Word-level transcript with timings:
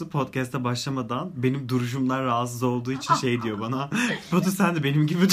Cansu 0.00 0.10
podcast'a 0.10 0.64
başlamadan 0.64 1.30
benim 1.36 1.68
duruşumdan 1.68 2.24
rahatsız 2.24 2.62
olduğu 2.62 2.92
için 2.92 3.14
şey 3.14 3.42
diyor 3.42 3.60
bana. 3.60 3.90
Batu 4.32 4.50
sen 4.50 4.76
de 4.76 4.84
benim 4.84 5.06
gibi. 5.06 5.24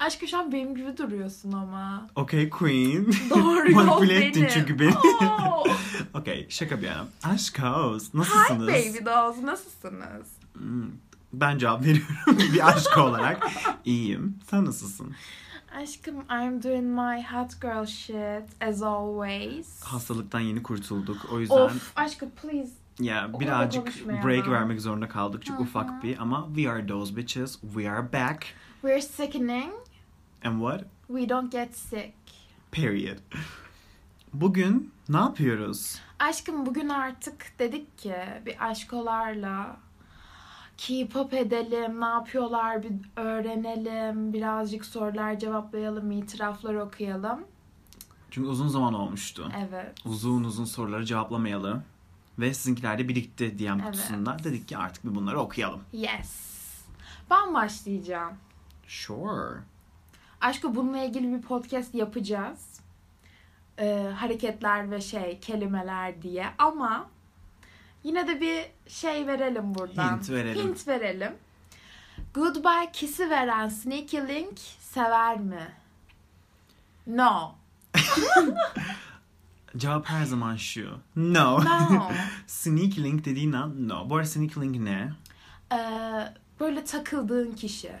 Aşkım 0.00 0.28
şu 0.28 0.38
an 0.38 0.52
benim 0.52 0.74
gibi 0.76 0.96
duruyorsun 0.96 1.52
ama. 1.52 2.08
okay 2.16 2.48
queen. 2.50 3.06
Doğru 3.30 3.70
yol 3.72 3.84
Manipüle 3.84 4.24
ettin 4.26 4.42
benim. 4.42 4.54
çünkü 4.54 4.78
beni. 4.78 4.94
Oo. 4.96 5.64
okay 6.14 6.46
şaka 6.48 6.78
bir 6.82 6.86
yana. 6.86 7.06
Aşkos 7.22 8.12
Hi 8.14 8.18
nasılsınız? 8.18 8.68
baby 8.68 9.04
dolls 9.06 9.38
nasılsınız? 9.42 10.26
Hmm, 10.52 10.86
Ben 11.32 11.58
cevap 11.58 11.80
veriyorum 11.84 12.38
bir 12.54 12.68
aşk 12.68 12.98
olarak. 12.98 13.46
İyiyim. 13.84 14.38
Sen 14.50 14.64
nasılsın? 14.64 15.14
Aşkım 15.74 16.16
I'm 16.20 16.62
doing 16.62 16.84
my 16.84 17.22
hot 17.22 17.60
girl 17.60 17.86
shit 17.86 18.62
as 18.62 18.82
always. 18.82 19.82
Hastalıktan 19.82 20.40
yeni 20.40 20.62
kurtulduk. 20.62 21.32
O 21.32 21.40
yüzden 21.40 21.56
Of 21.56 21.92
aşkım 21.96 22.30
please. 22.42 22.70
ya 23.00 23.26
kadar 23.26 23.40
birazcık 23.40 24.08
break 24.08 24.48
vermek 24.48 24.80
zorunda 24.80 25.08
kaldık. 25.08 25.44
Çok 25.44 25.60
ufak 25.60 26.02
bir 26.02 26.18
ama 26.18 26.48
we 26.56 26.70
are 26.70 26.86
those 26.86 27.16
bitches. 27.16 27.60
We 27.60 27.90
are 27.90 28.12
back. 28.12 28.46
We're 28.82 29.00
sickening. 29.02 29.72
And 30.44 30.54
what? 30.54 30.84
We 31.06 31.28
don't 31.28 31.52
get 31.52 31.76
sick. 31.76 32.12
Period. 32.72 33.18
Bugün 34.32 34.92
ne 35.08 35.16
yapıyoruz? 35.16 36.00
Aşkım 36.18 36.66
bugün 36.66 36.88
artık 36.88 37.46
dedik 37.58 37.98
ki 37.98 38.14
bir 38.46 38.70
aşkolarla 38.70 39.76
keep 40.78 41.16
up 41.16 41.34
edelim, 41.34 42.00
ne 42.00 42.04
yapıyorlar 42.06 42.82
bir 42.82 42.92
öğrenelim, 43.16 44.32
birazcık 44.32 44.84
sorular 44.84 45.38
cevaplayalım, 45.38 46.10
itiraflar 46.10 46.74
okuyalım. 46.74 47.44
Çünkü 48.30 48.48
uzun 48.48 48.68
zaman 48.68 48.94
olmuştu. 48.94 49.52
Evet. 49.68 49.94
Uzun 50.04 50.44
uzun 50.44 50.64
soruları 50.64 51.04
cevaplamayalı. 51.04 51.82
Ve 52.38 52.54
sizinkiler 52.54 52.98
de 52.98 53.08
birikti 53.08 53.58
DM 53.58 53.64
Evet. 53.64 53.84
kutusunda. 53.84 54.36
Dedik 54.44 54.68
ki 54.68 54.76
artık 54.76 55.04
bir 55.04 55.14
bunları 55.14 55.40
okuyalım. 55.40 55.80
Yes. 55.92 56.54
Ben 57.30 57.54
başlayacağım. 57.54 58.32
Sure. 58.86 59.60
Aşkı 60.40 60.74
bununla 60.74 60.98
ilgili 60.98 61.32
bir 61.32 61.42
podcast 61.42 61.94
yapacağız. 61.94 62.80
Ee, 63.78 64.10
hareketler 64.16 64.90
ve 64.90 65.00
şey, 65.00 65.40
kelimeler 65.40 66.22
diye. 66.22 66.46
Ama 66.58 67.06
yine 68.04 68.28
de 68.28 68.40
bir 68.40 68.64
şey 68.92 69.26
verelim 69.26 69.74
buradan. 69.74 70.16
Hint 70.16 70.30
verelim. 70.30 70.68
Hint 70.68 70.88
verelim. 70.88 71.32
Goodbye 72.34 72.92
kiss'i 72.92 73.30
veren 73.30 73.68
Sneaky 73.68 74.18
Link 74.18 74.58
sever 74.80 75.38
mi? 75.38 75.68
No. 77.06 77.54
Cevap 79.76 80.06
her 80.06 80.24
zaman 80.24 80.56
şu. 80.56 80.98
No. 81.16 81.64
No. 81.64 82.10
Sneak 82.46 82.98
link 82.98 83.24
dediğin 83.24 83.52
an 83.52 83.88
no. 83.88 84.10
Bu 84.10 84.16
arada 84.16 84.26
sneak 84.28 84.58
link 84.58 84.76
ne? 84.76 85.12
Ee, 85.72 85.78
böyle 86.60 86.84
takıldığın 86.84 87.52
kişi. 87.52 87.92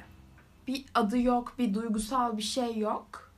Bir 0.68 0.84
adı 0.94 1.18
yok, 1.18 1.54
bir 1.58 1.74
duygusal 1.74 2.36
bir 2.36 2.42
şey 2.42 2.78
yok. 2.78 3.32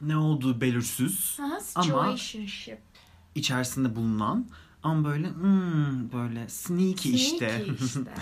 Ne 0.00 0.16
olduğu 0.16 0.60
belirsiz. 0.60 1.36
Aha, 1.40 1.46
Ama- 1.46 1.60
situationship. 1.60 2.78
içerisinde 3.34 3.96
bulunan 3.96 4.46
ama 4.82 5.08
böyle 5.08 5.28
hmm, 5.28 6.12
böyle 6.12 6.48
sneaky, 6.48 7.14
işte. 7.14 7.50
Sneaky 7.50 7.84
işte. 7.84 8.04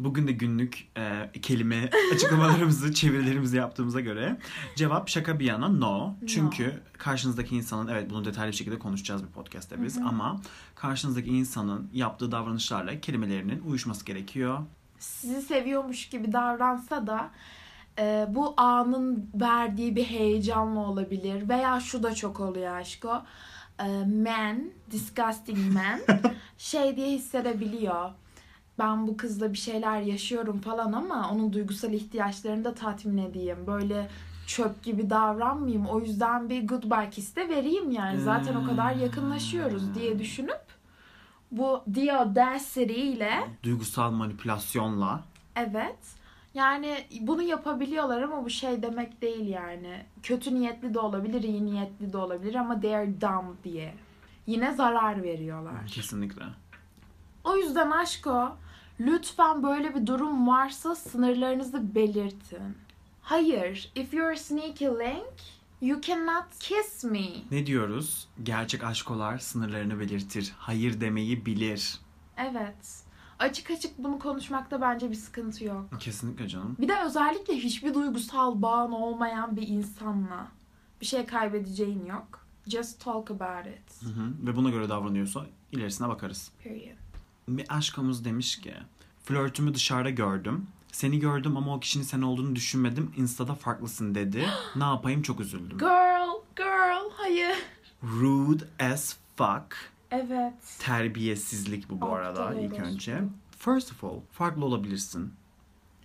Bugün 0.00 0.26
de 0.26 0.32
günlük 0.32 0.88
e, 0.96 1.30
kelime 1.42 1.90
açıklamalarımızı, 2.14 2.94
çevirilerimizi 2.94 3.56
yaptığımıza 3.56 4.00
göre 4.00 4.38
cevap 4.76 5.08
şaka 5.08 5.38
bir 5.38 5.44
yana 5.44 5.68
no. 5.68 6.14
Çünkü 6.26 6.82
karşınızdaki 6.98 7.56
insanın 7.56 7.88
evet 7.88 8.10
bunu 8.10 8.24
detaylı 8.24 8.50
bir 8.52 8.56
şekilde 8.56 8.78
konuşacağız 8.78 9.22
bir 9.22 9.28
podcast'te 9.28 9.82
biz 9.82 9.96
Hı 9.96 10.00
hı. 10.00 10.08
ama 10.08 10.40
karşınızdaki 10.74 11.30
insanın 11.30 11.90
yaptığı 11.92 12.32
davranışlarla 12.32 13.00
kelimelerinin 13.00 13.62
uyuşması 13.66 14.04
gerekiyor. 14.04 14.58
sizi 14.98 15.42
seviyormuş 15.42 16.08
gibi 16.08 16.32
davransa 16.32 17.06
da 17.06 17.30
e, 17.98 18.26
bu 18.28 18.54
anın 18.56 19.30
verdiği 19.34 19.96
bir 19.96 20.04
heyecanla 20.04 20.80
olabilir. 20.80 21.48
Veya 21.48 21.80
şu 21.80 22.02
da 22.02 22.14
çok 22.14 22.40
oluyor 22.40 22.76
aşko. 22.76 23.08
E, 23.08 23.22
man, 24.06 24.70
disgusting 24.90 25.72
man 25.72 26.00
şey 26.58 26.96
diye 26.96 27.10
hissedebiliyor. 27.10 28.10
Ben 28.78 29.06
bu 29.06 29.16
kızla 29.16 29.52
bir 29.52 29.58
şeyler 29.58 30.00
yaşıyorum 30.00 30.60
falan 30.60 30.92
ama 30.92 31.30
onun 31.32 31.52
duygusal 31.52 31.92
ihtiyaçlarını 31.92 32.64
da 32.64 32.74
tatmin 32.74 33.18
edeyim. 33.18 33.66
Böyle 33.66 34.08
çöp 34.46 34.82
gibi 34.82 35.10
davranmayayım. 35.10 35.86
O 35.86 36.00
yüzden 36.00 36.50
bir 36.50 36.68
goodbye 36.68 37.10
kiss 37.10 37.36
de 37.36 37.48
vereyim 37.48 37.90
yani. 37.90 38.20
Zaten 38.20 38.54
o 38.54 38.66
kadar 38.66 38.94
yakınlaşıyoruz 38.94 39.94
diye 39.94 40.18
düşünüp 40.18 40.60
bu 41.52 41.84
the 41.94 42.16
audacity 42.16 43.12
ile 43.12 43.32
Duygusal 43.62 44.10
manipülasyonla 44.10 45.20
Evet. 45.56 46.17
Yani 46.58 47.04
bunu 47.20 47.42
yapabiliyorlar 47.42 48.22
ama 48.22 48.44
bu 48.44 48.50
şey 48.50 48.82
demek 48.82 49.22
değil 49.22 49.48
yani. 49.48 50.06
Kötü 50.22 50.54
niyetli 50.54 50.94
de 50.94 50.98
olabilir, 50.98 51.42
iyi 51.42 51.66
niyetli 51.66 52.12
de 52.12 52.16
olabilir 52.16 52.54
ama 52.54 52.80
they 52.80 52.96
are 52.96 53.20
dumb 53.20 53.64
diye. 53.64 53.94
Yine 54.46 54.74
zarar 54.74 55.22
veriyorlar. 55.22 55.86
kesinlikle. 55.86 56.42
O 57.44 57.56
yüzden 57.56 57.90
aşko 57.90 58.56
lütfen 59.00 59.62
böyle 59.62 59.94
bir 59.94 60.06
durum 60.06 60.48
varsa 60.48 60.94
sınırlarınızı 60.94 61.94
belirtin. 61.94 62.76
Hayır, 63.22 63.92
if 63.94 64.14
you're 64.14 64.36
sneaky 64.36 64.86
link, 64.86 65.34
you 65.80 66.00
cannot 66.00 66.58
kiss 66.60 67.04
me. 67.04 67.28
Ne 67.50 67.66
diyoruz? 67.66 68.28
Gerçek 68.42 68.84
aşkolar 68.84 69.38
sınırlarını 69.38 70.00
belirtir. 70.00 70.54
Hayır 70.58 71.00
demeyi 71.00 71.46
bilir. 71.46 72.00
Evet. 72.36 73.07
Açık 73.38 73.70
açık 73.70 73.98
bunu 73.98 74.18
konuşmakta 74.18 74.80
bence 74.80 75.10
bir 75.10 75.14
sıkıntı 75.16 75.64
yok. 75.64 75.86
Kesinlikle 76.00 76.48
canım. 76.48 76.76
Bir 76.78 76.88
de 76.88 77.00
özellikle 77.06 77.56
hiçbir 77.56 77.94
duygusal 77.94 78.62
bağın 78.62 78.92
olmayan 78.92 79.56
bir 79.56 79.68
insanla 79.68 80.48
bir 81.00 81.06
şey 81.06 81.26
kaybedeceğin 81.26 82.06
yok. 82.06 82.46
Just 82.66 83.04
talk 83.04 83.30
about 83.30 83.66
it. 83.66 84.02
Hı 84.02 84.08
hı. 84.08 84.46
Ve 84.46 84.56
buna 84.56 84.70
göre 84.70 84.88
davranıyorsa 84.88 85.46
ilerisine 85.72 86.08
bakarız. 86.08 86.50
Period. 86.64 86.96
Bir 87.48 87.76
aşkımız 87.76 88.24
demiş 88.24 88.60
ki 88.60 88.74
flörtümü 89.24 89.74
dışarıda 89.74 90.10
gördüm. 90.10 90.66
Seni 90.92 91.18
gördüm 91.18 91.56
ama 91.56 91.74
o 91.74 91.80
kişinin 91.80 92.04
sen 92.04 92.22
olduğunu 92.22 92.56
düşünmedim. 92.56 93.12
Insta'da 93.16 93.54
farklısın 93.54 94.14
dedi. 94.14 94.46
ne 94.76 94.84
yapayım 94.84 95.22
çok 95.22 95.40
üzüldüm. 95.40 95.78
Girl, 95.78 96.42
girl, 96.56 97.10
hayır. 97.16 97.56
Rude 98.02 98.64
as 98.92 99.16
fuck. 99.36 99.76
Evet. 100.10 100.54
Terbiyesizlik 100.78 101.90
bu 101.90 102.00
bu 102.00 102.04
Aptal 102.04 102.16
arada 102.16 102.54
ilk 102.60 102.72
orospu. 102.72 102.86
önce. 102.86 103.22
First 103.58 103.92
of 103.92 104.04
all 104.04 104.20
farklı 104.32 104.64
olabilirsin. 104.64 105.32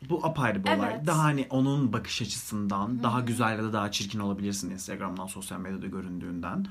Bu 0.09 0.25
apayrı 0.25 0.63
bir 0.63 0.69
olay. 0.77 0.91
Evet. 0.93 1.07
Daha 1.07 1.23
hani 1.23 1.47
onun 1.49 1.93
bakış 1.93 2.21
açısından 2.21 3.03
daha 3.03 3.19
güzel 3.19 3.57
ya 3.57 3.63
da 3.63 3.73
daha 3.73 3.91
çirkin 3.91 4.19
olabilirsin 4.19 4.69
Instagram'dan, 4.71 5.27
sosyal 5.27 5.59
medyada 5.59 5.87
göründüğünden. 5.87 6.65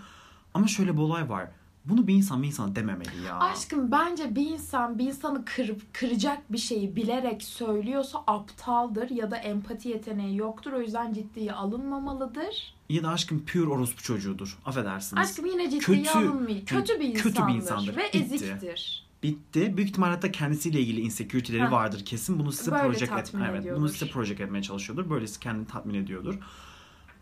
Ama 0.54 0.66
şöyle 0.66 0.93
bir 0.93 0.98
olay 0.98 1.28
var. 1.28 1.48
Bunu 1.84 2.06
bir 2.06 2.15
insan 2.15 2.43
bir 2.43 2.47
insana 2.47 2.76
dememeli 2.76 3.22
ya. 3.26 3.38
Aşkım 3.38 3.91
bence 3.91 4.34
bir 4.34 4.47
insan 4.47 4.98
bir 4.98 5.06
insanı 5.06 5.44
kırıp 5.44 5.94
kıracak 5.94 6.53
bir 6.53 6.59
şeyi 6.59 6.97
bilerek 6.97 7.43
söylüyorsa 7.43 8.25
aptaldır 8.26 9.10
ya 9.10 9.31
da 9.31 9.37
empati 9.37 9.88
yeteneği 9.88 10.37
yoktur. 10.37 10.72
O 10.72 10.81
yüzden 10.81 11.12
ciddiye 11.12 11.53
alınmamalıdır. 11.53 12.75
Ya 12.88 13.03
da 13.03 13.09
aşkım 13.09 13.44
pure 13.47 13.70
orospu 13.70 14.03
çocuğudur. 14.03 14.59
Affedersiniz. 14.65 15.22
Aşkım 15.22 15.47
yine 15.47 15.70
ciddiye 15.70 16.03
Kötü- 16.03 16.19
alınmıyor. 16.19 16.66
Kötü 16.66 17.00
bir 17.00 17.15
kötü 17.15 17.47
bir 17.47 17.55
insandır. 17.55 17.55
insandır. 17.55 17.96
Ve 17.96 18.05
Bitti. 18.05 18.19
eziktir. 18.19 19.06
Bitti. 19.23 19.76
Büyük 19.76 19.90
ihtimalle 19.90 20.14
hatta 20.14 20.32
kendisiyle 20.32 20.81
ilgili 20.81 21.00
insecurity'leri 21.00 21.70
vardır 21.70 22.05
kesin. 22.05 22.38
Bunu 22.38 22.52
size 22.52 22.73
Böyle 22.73 22.82
project 22.82 23.12
et, 23.12 23.32
evet, 23.50 23.76
bunu 23.76 23.88
size 23.88 24.08
project 24.08 24.40
etmeye 24.40 24.62
çalışıyordur. 24.62 25.11
Böylesi 25.11 25.40
kendini 25.40 25.67
tatmin 25.67 25.94
ediyordur. 25.94 26.38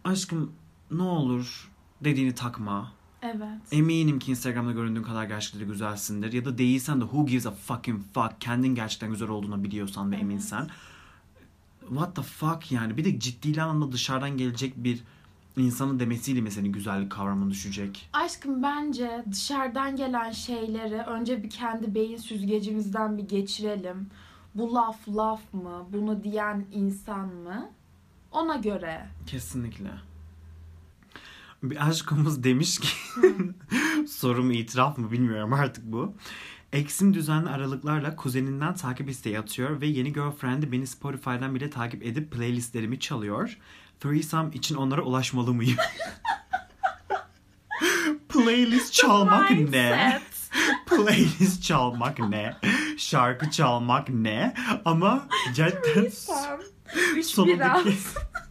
Aşkım 0.05 0.53
ne 0.91 1.03
olur 1.03 1.71
dediğini 2.01 2.35
takma. 2.35 2.93
Evet. 3.23 3.73
Eminim 3.73 4.19
ki 4.19 4.31
Instagram'da 4.31 4.73
göründüğün 4.73 5.03
kadar 5.03 5.25
gerçekten 5.25 5.69
güzelsindir. 5.69 6.33
Ya 6.33 6.45
da 6.45 6.59
değilsen 6.59 7.01
de 7.01 7.05
who 7.05 7.27
gives 7.27 7.47
a 7.47 7.51
fucking 7.51 8.03
fuck. 8.15 8.41
Kendin 8.41 8.75
gerçekten 8.75 9.11
güzel 9.11 9.29
olduğunu 9.29 9.65
biliyorsan 9.65 10.11
ve 10.11 10.15
Evet. 10.15 10.23
eminsen. 10.25 10.69
What 11.89 12.17
the 12.17 12.23
fuck 12.23 12.73
yani. 12.73 12.97
Bir 12.97 13.05
de 13.05 13.21
ciddi 13.21 13.63
anlamda 13.63 13.93
dışarıdan 13.93 14.37
gelecek 14.37 14.73
bir 14.77 15.01
insanın 15.57 16.01
demesiyle 16.01 16.51
senin 16.51 16.73
güzellik 16.73 17.13
kavramın 17.13 17.51
düşecek? 17.51 18.09
Aşkım 18.13 18.63
bence 18.63 19.25
dışarıdan 19.31 19.97
gelen 19.97 20.31
şeyleri 20.31 20.97
önce 20.99 21.43
bir 21.43 21.51
kendi 21.51 21.95
beyin 21.95 22.17
süzgecimizden 22.17 23.19
bir 23.19 23.29
geçirelim. 23.29 24.11
Bu 24.55 24.75
laf 24.75 25.09
laf 25.09 25.55
mı? 25.55 25.87
Bunu 25.93 26.25
diyen 26.25 26.67
insan 26.73 27.29
mı? 27.35 27.71
Ona 28.33 28.57
göre. 28.57 29.07
Kesinlikle. 29.27 29.91
Bir 31.63 31.89
aşkımız 31.89 32.45
demiş 32.45 32.79
ki 32.79 32.89
soru 34.09 34.43
mu 34.45 34.53
itiraf 34.53 34.99
mı 34.99 35.13
bilmiyorum 35.13 35.53
artık 35.53 35.85
bu. 35.85 36.15
Eksim 36.73 37.15
düzenli 37.15 37.49
aralıklarla 37.49 38.17
kuzeninden 38.17 38.75
takip 38.75 39.09
isteği 39.09 39.39
atıyor 39.39 39.81
ve 39.81 39.87
yeni 39.87 40.13
girlfriend'i 40.13 40.73
beni 40.73 40.87
Spotify'dan 40.87 41.55
bile 41.55 41.71
takip 41.71 42.03
edip 42.03 42.33
playlistlerimi 42.33 43.01
çalıyor. 43.01 43.59
Threesome 44.01 44.55
için 44.55 44.75
onlara 44.75 45.03
ulaşmalı 45.03 45.55
mıyım? 45.55 45.77
Playlist 48.29 48.93
çalmak 48.93 49.51
ne? 49.51 50.21
Playlist 50.87 51.63
çalmak 51.63 52.19
ne? 52.19 52.57
Şarkı 52.97 53.51
çalmak 53.51 54.09
ne? 54.09 54.55
Ama 54.85 55.29
cidden 55.55 56.11
sonundaki 57.23 57.97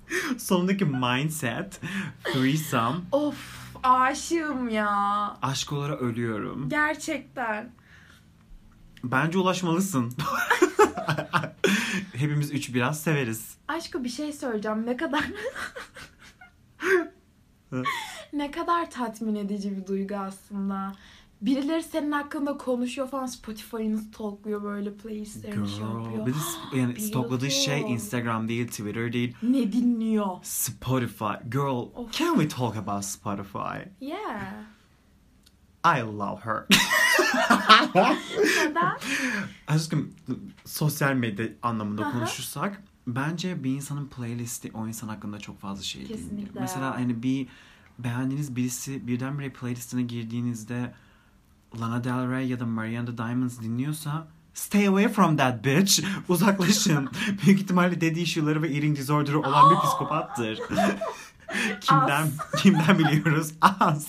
biraz. 0.10 0.38
sonundaki 0.40 0.86
mindset 0.86 1.82
threesome 2.24 2.98
Of 3.12 3.60
aşığım 3.84 4.70
ya. 4.70 5.38
aşk 5.42 5.72
olarak 5.74 6.02
ölüyorum. 6.02 6.70
Gerçekten. 6.70 7.72
Bence 9.04 9.38
ulaşmalısın. 9.38 10.14
Hepimiz 12.14 12.52
üç 12.52 12.74
biraz 12.74 13.04
severiz. 13.04 13.58
Aşkı 13.68 14.04
bir 14.04 14.10
şey 14.10 14.34
söyleyeceğim. 14.34 14.86
Ne 14.86 14.98
kadar 14.98 15.24
ne 18.34 18.52
kadar 18.52 18.92
tatmin 18.92 19.36
edici 19.36 19.78
bir 19.78 19.88
duygu 19.88 20.16
aslında. 20.16 20.92
Birileri 21.42 21.84
senin 21.84 22.12
hakkında 22.12 22.58
konuşuyor 22.58 23.08
falan 23.08 23.26
Spotify'ını 23.26 23.98
stalkluyor 23.98 24.64
böyle 24.64 24.94
playlistlerini 24.94 25.70
şey 25.70 25.80
yapıyor. 25.80 26.26
Bir 26.26 26.34
de 26.34 26.38
yani 26.80 27.02
stokladığı 27.02 27.52
şey. 27.52 27.82
Instagram 27.82 28.48
değil, 28.48 28.68
Twitter 28.68 29.14
değil. 29.14 29.36
Ne 29.44 29.72
dinliyor? 29.72 30.28
Spotify. 30.44 31.34
Girl, 31.52 31.88
Of. 31.96 32.12
can 32.12 32.34
we 32.40 32.48
talk 32.48 32.76
about 32.76 33.06
Spotify? 33.06 33.78
Yeah. 34.02 34.52
I 35.86 36.02
love 36.02 36.40
her. 36.42 36.66
Neden? 38.66 38.98
Aşkım 39.68 40.14
sosyal 40.66 41.14
medya 41.14 41.46
anlamında 41.62 42.06
Aha. 42.06 42.12
konuşursak 42.12 42.84
bence 43.08 43.64
bir 43.64 43.72
insanın 43.72 44.08
playlisti 44.08 44.72
o 44.74 44.88
insan 44.88 45.08
hakkında 45.08 45.40
çok 45.40 45.60
fazla 45.60 45.84
şey 45.84 46.02
dinliyor. 46.02 46.20
Kesinlikle. 46.20 46.60
Mesela 46.60 46.96
hani 46.96 47.24
bir 47.24 47.48
beğendiğiniz 48.00 48.56
birisi 48.56 49.08
birdenbire 49.08 49.50
playlistine 49.50 50.02
girdiğinizde 50.02 50.94
Lana 51.80 52.04
Del 52.04 52.32
Rey 52.32 52.48
ya 52.48 52.60
da 52.60 52.66
Mariana 52.66 53.18
Diamonds 53.18 53.62
dinliyorsa 53.62 54.28
stay 54.54 54.88
away 54.88 55.08
from 55.08 55.38
that 55.38 55.66
bitch. 55.66 56.04
Uzaklaşın. 56.30 57.10
Büyük 57.46 57.62
ihtimalle 57.62 58.02
dediği 58.02 58.24
issue'ları 58.24 58.62
ve 58.62 58.68
eating 58.68 58.98
disorder'ı 58.98 59.40
olan 59.40 59.72
bir 59.72 59.88
psikopattır. 59.88 60.60
kimden 61.82 62.28
kimden 62.58 63.00
biliyoruz? 63.00 63.52
Az. 63.62 64.08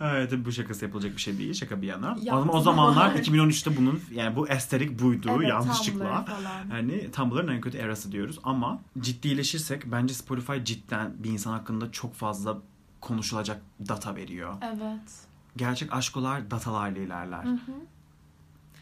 Evet 0.00 0.30
tabii 0.30 0.44
bu 0.44 0.52
şakası 0.52 0.84
yapılacak 0.84 1.16
bir 1.16 1.20
şey 1.20 1.38
değil. 1.38 1.54
Şaka 1.54 1.82
bir 1.82 1.86
yana. 1.86 2.16
Ama 2.30 2.52
o 2.52 2.60
zamanlar 2.60 3.14
2013'te 3.14 3.76
bunun 3.76 4.00
yani 4.14 4.36
bu 4.36 4.48
esterik 4.48 5.02
buydu 5.02 5.30
Evet, 5.36 5.48
yanlışlıkla. 5.48 6.24
Tumblr. 6.24 6.74
Yani 6.74 7.10
Tumblr'ın 7.10 7.48
en 7.48 7.60
kötü 7.60 7.78
erası 7.78 8.12
diyoruz 8.12 8.38
ama 8.42 8.80
ciddileşirsek 9.00 9.82
bence 9.86 10.14
Spotify 10.14 10.52
cidden 10.64 11.12
bir 11.18 11.30
insan 11.30 11.52
hakkında 11.52 11.92
çok 11.92 12.14
fazla 12.14 12.58
konuşulacak 13.00 13.62
data 13.88 14.16
veriyor. 14.16 14.54
Evet. 14.62 15.31
Gerçek 15.56 15.92
aşkolar 15.92 16.50
datalarla 16.50 16.98
ilerler. 16.98 17.44
Hı 17.44 17.50
hı. 17.50 17.72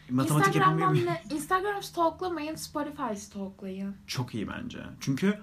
Matematik 0.09 0.55
yapamıyor 0.55 0.91
Instagram'dan 0.91 1.15
muyum? 1.15 1.21
ne? 1.29 1.35
Instagram 1.35 1.83
stalklamayın, 1.83 2.55
Spotify 2.55 3.15
stalklayın. 3.15 3.95
Çok 4.07 4.35
iyi 4.35 4.47
bence. 4.47 4.79
Çünkü 4.99 5.39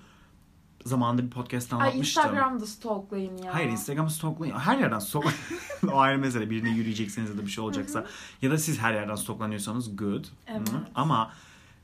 zamanında 0.86 1.22
bir 1.22 1.30
podcast'ta 1.30 1.76
Ay 1.76 1.88
anlatmıştım. 1.88 2.22
Instagram'da 2.22 2.66
stalklayın 2.66 3.36
ya. 3.38 3.54
Hayır 3.54 3.68
Instagram'ı 3.68 4.10
stalklayın. 4.10 4.58
Her 4.58 4.78
yerden 4.78 4.98
stalklayın. 4.98 5.38
o 5.92 5.98
ayrı 5.98 6.18
mesele. 6.18 6.50
Birine 6.50 6.70
yürüyecekseniz 6.70 7.30
ya 7.30 7.38
da 7.38 7.42
bir 7.42 7.50
şey 7.50 7.64
olacaksa. 7.64 8.06
ya 8.42 8.50
da 8.50 8.58
siz 8.58 8.78
her 8.78 8.94
yerden 8.94 9.14
stalklanıyorsanız 9.14 9.96
good. 9.96 10.24
Evet. 10.46 10.72
Hı. 10.72 10.76
Ama 10.94 11.32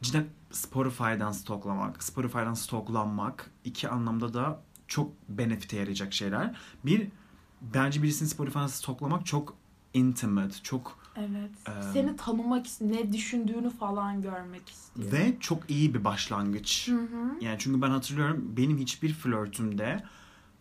cidden 0.03 0.27
Spotify'dan 0.51 1.33
stalklamak, 1.33 2.03
Spotify'dan 2.03 2.55
stalklanmak 2.55 3.51
iki 3.65 3.89
anlamda 3.89 4.35
da 4.35 4.61
çok 4.89 5.13
benefite 5.29 5.77
yarayacak 5.77 6.13
şeyler. 6.13 6.57
Bir, 6.85 7.09
bence 7.75 8.03
birisini 8.03 8.29
Spotify'dan 8.29 8.67
stalklamak 8.67 9.27
çok 9.27 9.55
intimate, 9.95 10.55
çok 10.63 10.99
Evet. 11.17 11.51
Eee, 11.69 11.75
Seni 11.93 12.17
tanımak 12.17 12.67
ne 12.81 13.13
düşündüğünü 13.13 13.71
falan 13.71 14.23
görmek 14.23 14.69
istiyor. 14.71 15.13
ve 15.13 15.37
çok 15.41 15.71
iyi 15.71 15.95
bir 15.95 16.05
başlangıç. 16.05 16.89
Hı 16.89 16.97
hı. 17.01 17.39
Yani 17.41 17.57
çünkü 17.59 17.83
ben 17.83 17.91
hatırlıyorum 17.91 18.53
benim 18.57 18.79
hiçbir 18.79 19.13
flörtümde 19.13 20.05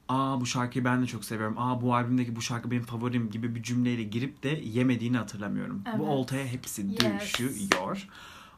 aa 0.09 0.41
bu 0.41 0.45
şarkıyı 0.45 0.85
ben 0.85 1.01
de 1.01 1.05
çok 1.07 1.25
seviyorum. 1.25 1.55
Aa 1.57 1.81
bu 1.81 1.95
albümdeki 1.95 2.35
bu 2.35 2.41
şarkı 2.41 2.71
benim 2.71 2.83
favorim 2.83 3.29
gibi 3.31 3.55
bir 3.55 3.63
cümleyle 3.63 4.03
girip 4.03 4.43
de 4.43 4.49
yemediğini 4.49 5.17
hatırlamıyorum. 5.17 5.81
Evet. 5.89 5.99
Bu 5.99 6.05
oltaya 6.09 6.45
hepsi 6.45 6.81
Yes. 6.81 7.21
düşüyor. 7.21 8.07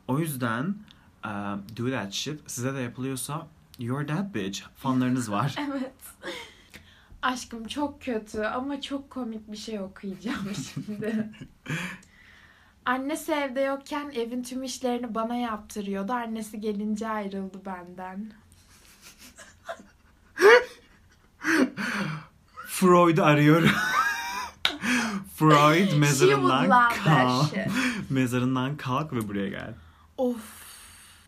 O 0.07 0.19
yüzden 0.19 0.75
uh, 1.25 1.29
do 1.77 1.89
that 1.91 2.13
shit. 2.13 2.39
Size 2.51 2.73
de 2.73 2.79
yapılıyorsa 2.79 3.47
you're 3.79 4.05
that 4.07 4.35
bitch. 4.35 4.61
Fanlarınız 4.75 5.31
var. 5.31 5.55
Evet. 5.69 5.93
Aşkım 7.25 7.67
çok 7.67 8.01
kötü 8.01 8.41
ama 8.41 8.81
çok 8.81 9.09
komik 9.09 9.51
bir 9.51 9.57
şey 9.57 9.79
okuyacağım 9.79 10.51
şimdi. 10.73 11.29
Annesi 12.85 13.31
evde 13.31 13.61
yokken 13.61 14.11
evin 14.15 14.43
tüm 14.43 14.63
işlerini 14.63 15.15
bana 15.15 15.35
yaptırıyordu. 15.35 16.13
Annesi 16.13 16.61
gelince 16.61 17.07
ayrıldı 17.07 17.61
benden. 17.65 18.31
Freud'u 22.67 23.23
arıyorum. 23.23 23.71
Freud 25.35 25.75
She 25.75 25.81
would 25.81 25.99
mezarından 25.99 26.69
kalk. 27.03 27.55
Mezarından 28.09 28.77
kalk 28.77 29.13
ve 29.13 29.27
buraya 29.27 29.49
gel. 29.49 29.73
Of. 30.17 30.64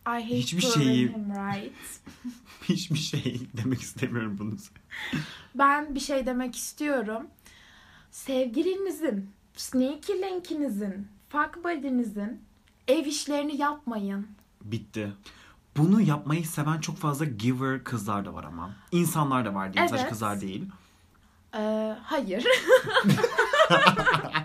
I 0.08 0.22
hate 0.22 0.36
Hiçbir 0.36 0.60
şeyi- 0.62 1.08
him 1.08 1.30
right. 1.30 1.72
Hiçbir 2.68 2.98
şey 2.98 3.40
demek 3.56 3.80
istemiyorum 3.80 4.36
bunu. 4.38 4.56
Ben 5.54 5.94
bir 5.94 6.00
şey 6.00 6.26
demek 6.26 6.56
istiyorum. 6.56 7.26
Sevgilinizin, 8.10 9.30
sneaky 9.56 10.12
linkinizin, 10.12 11.08
fuck 11.28 11.64
buddy'nizin 11.64 12.42
ev 12.88 13.06
işlerini 13.06 13.56
yapmayın. 13.56 14.26
Bitti. 14.64 15.12
Bunu 15.76 16.00
yapmayı 16.00 16.46
seven 16.46 16.80
çok 16.80 16.96
fazla 16.96 17.24
giver 17.24 17.84
kızlar 17.84 18.24
da 18.24 18.34
var 18.34 18.44
ama. 18.44 18.70
İnsanlar 18.92 19.44
da 19.44 19.54
var. 19.54 19.70
Sadece 19.76 19.96
Evet. 19.96 20.08
kızlar 20.08 20.40
değil. 20.40 20.64
Ee, 21.54 21.94
hayır. 22.02 22.44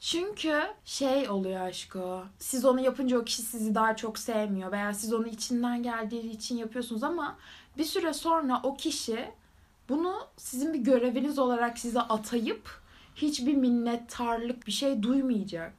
Çünkü 0.00 0.62
şey 0.84 1.28
oluyor 1.28 1.60
aşko. 1.60 2.24
Siz 2.38 2.64
onu 2.64 2.80
yapınca 2.80 3.18
o 3.18 3.24
kişi 3.24 3.42
sizi 3.42 3.74
daha 3.74 3.96
çok 3.96 4.18
sevmiyor 4.18 4.72
veya 4.72 4.94
siz 4.94 5.12
onu 5.12 5.26
içinden 5.26 5.82
geldiği 5.82 6.30
için 6.30 6.56
yapıyorsunuz 6.56 7.02
ama 7.02 7.36
bir 7.78 7.84
süre 7.84 8.12
sonra 8.14 8.60
o 8.62 8.76
kişi 8.76 9.30
bunu 9.88 10.14
sizin 10.36 10.74
bir 10.74 10.78
göreviniz 10.78 11.38
olarak 11.38 11.78
size 11.78 12.00
atayıp 12.00 12.80
hiçbir 13.14 13.54
minnettarlık 13.54 14.66
bir 14.66 14.72
şey 14.72 15.02
duymayacak. 15.02 15.72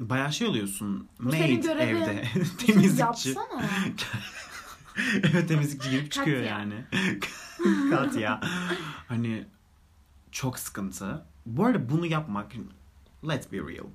Bayağı 0.00 0.32
şey 0.32 0.48
oluyorsun. 0.48 1.08
Bu 1.20 1.30
senin 1.30 1.54
Maid 1.54 1.64
görevin. 1.64 2.02
evde. 2.02 2.24
Şey 2.24 2.42
temizlikçi. 2.66 3.00
Yapsana. 3.00 3.62
evet 5.14 5.48
temizlikçi 5.48 5.90
girip 5.90 6.12
çıkıyor 6.12 6.38
Katya. 6.42 6.58
yani. 6.58 6.84
Katya. 7.90 8.40
Hani 9.08 9.44
çok 10.32 10.58
sıkıntı. 10.58 11.24
Bu 11.46 11.64
arada 11.64 11.90
bunu 11.90 12.06
yapmak 12.06 12.54
let's 13.28 13.52
be 13.52 13.56
real. 13.56 13.86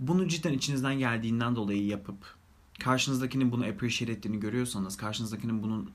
Bunu 0.00 0.28
cidden 0.28 0.52
içinizden 0.52 0.98
geldiğinden 0.98 1.56
dolayı 1.56 1.86
yapıp 1.86 2.36
karşınızdakinin 2.80 3.52
bunu 3.52 3.64
appreciate 3.64 4.12
ettiğini 4.12 4.40
görüyorsanız, 4.40 4.96
karşınızdakinin 4.96 5.62
bunun 5.62 5.90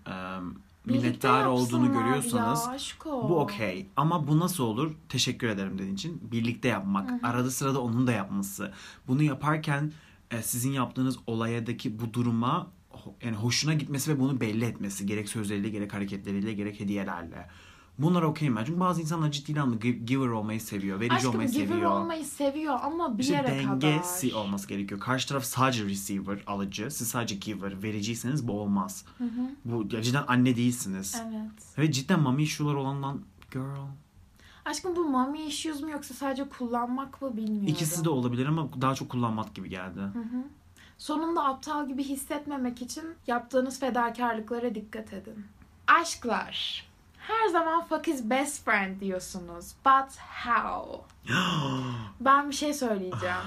Birlikte 0.87 1.07
minnettar 1.07 1.45
olduğunu 1.45 1.93
görüyorsanız 1.93 2.65
ya 2.65 3.11
bu 3.11 3.39
okey. 3.39 3.87
Ama 3.95 4.27
bu 4.27 4.39
nasıl 4.39 4.63
olur? 4.63 4.91
Teşekkür 5.09 5.47
ederim 5.47 5.77
dediğin 5.77 5.95
için. 5.95 6.31
Birlikte 6.31 6.67
yapmak. 6.67 7.11
Hı 7.11 7.15
hı. 7.15 7.19
Arada 7.23 7.51
sırada 7.51 7.81
onun 7.81 8.07
da 8.07 8.11
yapması. 8.11 8.73
Bunu 9.07 9.23
yaparken 9.23 9.91
e, 10.31 10.41
sizin 10.41 10.71
yaptığınız 10.71 11.17
olayadaki 11.27 11.99
bu 11.99 12.13
duruma 12.13 12.67
yani 13.21 13.35
hoşuna 13.35 13.73
gitmesi 13.73 14.11
ve 14.11 14.19
bunu 14.19 14.41
belli 14.41 14.65
etmesi. 14.65 15.05
Gerek 15.05 15.29
sözleriyle, 15.29 15.69
gerek 15.69 15.93
hareketleriyle, 15.93 16.53
gerek 16.53 16.79
hediyelerle. 16.79 17.47
Bunlar 17.99 18.21
okeyim 18.21 18.55
ben. 18.55 18.65
Çünkü 18.65 18.79
bazı 18.79 19.01
insanlar 19.01 19.31
ciddi 19.31 19.61
anlamda 19.61 19.85
gi- 19.87 20.05
giver 20.05 20.27
olmayı 20.27 20.61
seviyor. 20.61 20.99
Verici 20.99 21.15
Aşkım 21.15 21.31
olmayı 21.31 21.49
giver 21.49 21.67
seviyor. 21.67 21.91
olmayı 21.91 22.25
seviyor 22.25 22.79
ama 22.83 23.17
bir 23.17 23.23
İşte 23.23 23.33
yere 23.35 23.47
dengesi 23.47 24.29
kadar. 24.29 24.41
olması 24.41 24.67
gerekiyor. 24.67 24.99
Karşı 24.99 25.27
taraf 25.29 25.43
sadece 25.43 25.85
receiver, 25.85 26.43
alıcı. 26.47 26.91
Siz 26.91 27.07
sadece 27.07 27.35
giver, 27.35 27.83
vericiyseniz 27.83 28.47
bu 28.47 28.61
olmaz. 28.61 29.05
Hı 29.17 29.23
hı. 29.23 29.29
Bu 29.65 29.89
cidden 29.89 30.23
anne 30.27 30.55
değilsiniz. 30.55 31.21
Evet. 31.27 31.77
Ve 31.77 31.91
cidden 31.91 32.19
mami 32.19 32.43
issue'lar 32.43 32.73
olandan 32.73 33.21
girl. 33.51 33.87
Aşkım 34.65 34.95
bu 34.95 35.05
mommy 35.09 35.45
issues 35.47 35.81
mu 35.81 35.89
yoksa 35.89 36.13
sadece 36.13 36.49
kullanmak 36.49 37.21
mı 37.21 37.37
bilmiyorum. 37.37 37.67
İkisi 37.67 38.05
de 38.05 38.09
olabilir 38.09 38.45
ama 38.45 38.67
daha 38.81 38.95
çok 38.95 39.09
kullanmak 39.09 39.55
gibi 39.55 39.69
geldi. 39.69 39.99
Hı 39.99 40.19
hı. 40.19 40.43
Sonunda 40.97 41.45
aptal 41.45 41.87
gibi 41.87 42.03
hissetmemek 42.03 42.81
için 42.81 43.03
yaptığınız 43.27 43.79
fedakarlıklara 43.79 44.75
dikkat 44.75 45.13
edin. 45.13 45.45
Aşklar. 46.01 46.86
Her 47.27 47.47
zaman 47.47 47.85
fuck 47.85 48.07
is 48.07 48.29
best 48.29 48.65
friend 48.65 49.01
diyorsunuz. 49.01 49.73
But 49.85 50.17
how? 50.17 51.01
Ben 52.19 52.49
bir 52.49 52.55
şey 52.55 52.73
söyleyeceğim. 52.73 53.45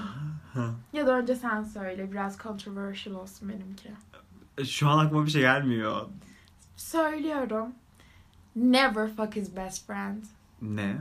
ya 0.93 1.07
da 1.07 1.11
önce 1.17 1.35
sen 1.35 1.63
söyle. 1.63 2.11
Biraz 2.11 2.37
controversial 2.37 3.15
olsun 3.15 3.49
benimki. 3.49 3.91
Şu 4.71 4.89
an 4.89 5.05
aklıma 5.05 5.25
bir 5.25 5.31
şey 5.31 5.41
gelmiyor. 5.41 6.07
Söylüyorum. 6.77 7.67
Never 8.55 9.15
fuck 9.15 9.35
his 9.35 9.55
best 9.55 9.87
friend. 9.87 10.23
Ne? 10.61 10.97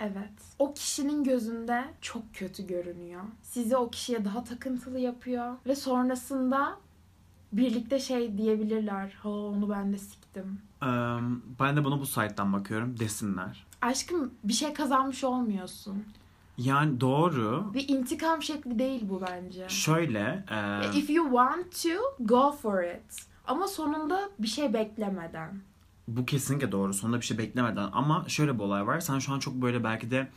Evet. 0.00 0.32
O 0.58 0.74
kişinin 0.74 1.24
gözünde 1.24 1.84
çok 2.00 2.34
kötü 2.34 2.66
görünüyor. 2.66 3.22
Sizi 3.42 3.76
o 3.76 3.90
kişiye 3.90 4.24
daha 4.24 4.44
takıntılı 4.44 4.98
yapıyor. 4.98 5.54
Ve 5.66 5.76
sonrasında 5.76 6.76
birlikte 7.52 7.98
şey 8.00 8.38
diyebilirler. 8.38 9.12
Ha 9.22 9.28
onu 9.28 9.70
ben 9.70 9.92
de 9.92 9.98
siktim. 9.98 10.58
Eee, 10.82 10.88
ben 11.60 11.76
de 11.76 11.84
bunu 11.84 12.00
bu 12.00 12.06
site'dan 12.06 12.52
bakıyorum. 12.52 12.98
Desinler. 12.98 13.66
Aşkım 13.82 14.30
bir 14.44 14.52
şey 14.52 14.72
kazanmış 14.72 15.24
olmuyorsun. 15.24 16.04
Yani 16.58 17.00
doğru. 17.00 17.70
Bir 17.74 17.88
intikam 17.88 18.42
şekli 18.42 18.78
değil 18.78 19.00
bu 19.08 19.22
bence. 19.30 19.68
Şöyle. 19.68 20.44
eee, 20.50 20.98
If 21.00 21.10
you 21.10 21.26
want 21.26 21.82
to, 21.82 22.24
go 22.24 22.52
for 22.52 22.82
it. 22.82 23.26
Ama 23.46 23.66
sonunda 23.68 24.20
bir 24.38 24.48
şey 24.48 24.72
beklemeden. 24.72 25.60
Bu 26.08 26.26
kesinlikle 26.26 26.72
doğru. 26.72 26.94
Sonunda 26.94 27.20
bir 27.20 27.24
şey 27.24 27.38
beklemeden. 27.38 27.88
Ama 27.92 28.24
şöyle 28.28 28.54
bir 28.58 28.64
olay 28.64 28.86
var. 28.86 29.00
Sen 29.00 29.18
şu 29.18 29.32
an 29.32 29.38
çok 29.38 29.54
böyle 29.54 29.84
belki 29.84 30.10
de 30.10 30.28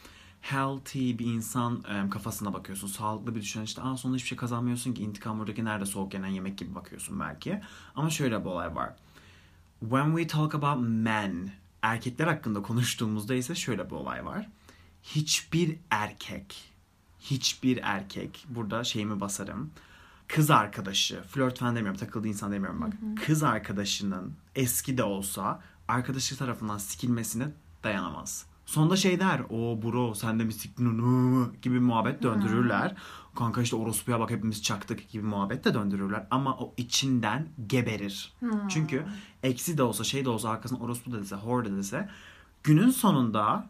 healthy 0.41 1.19
bir 1.19 1.25
insan 1.25 1.84
e, 1.89 2.10
kafasına 2.10 2.53
bakıyorsun. 2.53 2.88
Sağlıklı 2.88 3.36
bir 3.36 3.41
düşünen 3.41 3.63
işte 3.63 3.81
Aa, 3.81 3.98
sonunda 3.98 4.15
hiçbir 4.17 4.29
şey 4.29 4.38
kazanmıyorsun 4.38 4.93
ki 4.93 5.03
intikam 5.03 5.39
buradaki 5.39 5.65
nerede 5.65 5.86
soğuk 5.86 6.13
yenen 6.13 6.27
yemek 6.27 6.58
gibi 6.58 6.75
bakıyorsun 6.75 7.19
belki. 7.19 7.62
Ama 7.96 8.10
şöyle 8.10 8.39
bir 8.39 8.50
olay 8.50 8.75
var. 8.75 8.96
When 9.79 10.05
we 10.17 10.27
talk 10.27 10.55
about 10.55 10.77
men, 10.81 11.51
erkekler 11.81 12.27
hakkında 12.27 12.62
konuştuğumuzda 12.62 13.36
ise 13.36 13.55
şöyle 13.55 13.86
bir 13.86 13.96
olay 13.96 14.25
var. 14.25 14.50
Hiçbir 15.03 15.77
erkek, 15.89 16.72
hiçbir 17.19 17.79
erkek, 17.84 18.46
burada 18.50 18.84
şeyimi 18.84 19.19
basarım. 19.19 19.72
Kız 20.27 20.51
arkadaşı, 20.51 21.22
flört 21.24 21.60
falan 21.60 21.75
demiyorum, 21.75 22.00
takıldığı 22.00 22.27
insan 22.27 22.51
demiyorum 22.51 22.81
bak. 22.81 22.93
Kız 23.25 23.43
arkadaşının 23.43 24.34
eski 24.55 24.98
de 24.98 25.03
olsa 25.03 25.62
arkadaşı 25.88 26.38
tarafından 26.38 26.77
sikilmesine 26.77 27.48
dayanamaz. 27.84 28.46
Sonunda 28.69 28.95
şey 28.95 29.19
der, 29.19 29.41
o 29.49 29.81
bro 29.81 30.13
sen 30.13 30.39
de 30.39 30.43
mi 30.43 30.53
siktin 30.53 31.03
gibi 31.61 31.79
muhabbet 31.79 32.23
döndürürler. 32.23 32.95
Kanka 33.35 33.61
işte 33.61 33.75
orospuya 33.75 34.19
bak 34.19 34.31
hepimiz 34.31 34.63
çaktık 34.63 35.09
gibi 35.09 35.23
muhabbet 35.23 35.65
de 35.65 35.73
döndürürler. 35.73 36.27
Ama 36.31 36.57
o 36.57 36.73
içinden 36.77 37.47
geberir. 37.67 38.33
Çünkü 38.69 39.05
eksi 39.43 39.77
de 39.77 39.83
olsa 39.83 40.03
şey 40.03 40.25
de 40.25 40.29
olsa 40.29 40.49
arkasından 40.49 40.83
orospu 40.83 41.11
da 41.11 41.19
dese, 41.19 41.35
whore 41.35 41.71
da 41.71 41.77
dese 41.77 42.09
günün 42.63 42.89
sonunda 42.89 43.69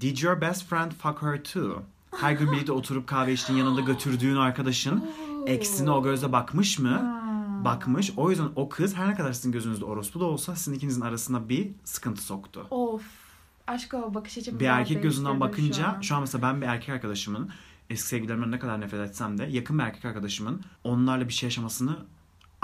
did 0.00 0.18
your 0.18 0.40
best 0.40 0.66
friend 0.66 0.92
fuck 0.92 1.22
her 1.22 1.44
too? 1.44 1.82
Her 2.20 2.32
gün 2.32 2.52
birlikte 2.52 2.72
oturup 2.72 3.06
kahve 3.06 3.32
içtiğin 3.32 3.58
yanında 3.58 3.80
götürdüğün 3.80 4.36
arkadaşın 4.36 5.04
eksine 5.46 5.90
o 5.90 6.02
gözle 6.02 6.32
bakmış 6.32 6.78
mı? 6.78 7.20
Bakmış. 7.64 8.12
O 8.16 8.30
yüzden 8.30 8.48
o 8.56 8.68
kız 8.68 8.94
her 8.94 9.08
ne 9.08 9.14
kadar 9.14 9.32
sizin 9.32 9.52
gözünüzde 9.52 9.84
orospu 9.84 10.20
da 10.20 10.24
olsa 10.24 10.56
sizin 10.56 10.76
ikinizin 10.76 11.00
arasına 11.00 11.48
bir 11.48 11.70
sıkıntı 11.84 12.22
soktu. 12.22 12.66
Of. 12.70 13.23
Aşk 13.66 13.94
o 13.94 14.14
bakış 14.14 14.38
açımı 14.38 14.60
Bir 14.60 14.66
erkek 14.66 15.02
gözünden 15.02 15.40
bakınca 15.40 15.86
an. 15.86 16.00
şu 16.00 16.14
an 16.16 16.20
mesela 16.20 16.42
ben 16.42 16.60
bir 16.60 16.66
erkek 16.66 16.88
arkadaşımın 16.88 17.50
eski 17.90 18.08
sevgililerimden 18.08 18.50
ne 18.50 18.58
kadar 18.58 18.80
nefret 18.80 19.08
etsem 19.08 19.38
de 19.38 19.44
yakın 19.44 19.78
bir 19.78 19.82
erkek 19.84 20.04
arkadaşımın 20.04 20.62
onlarla 20.84 21.28
bir 21.28 21.32
şey 21.32 21.46
yaşamasını 21.46 21.96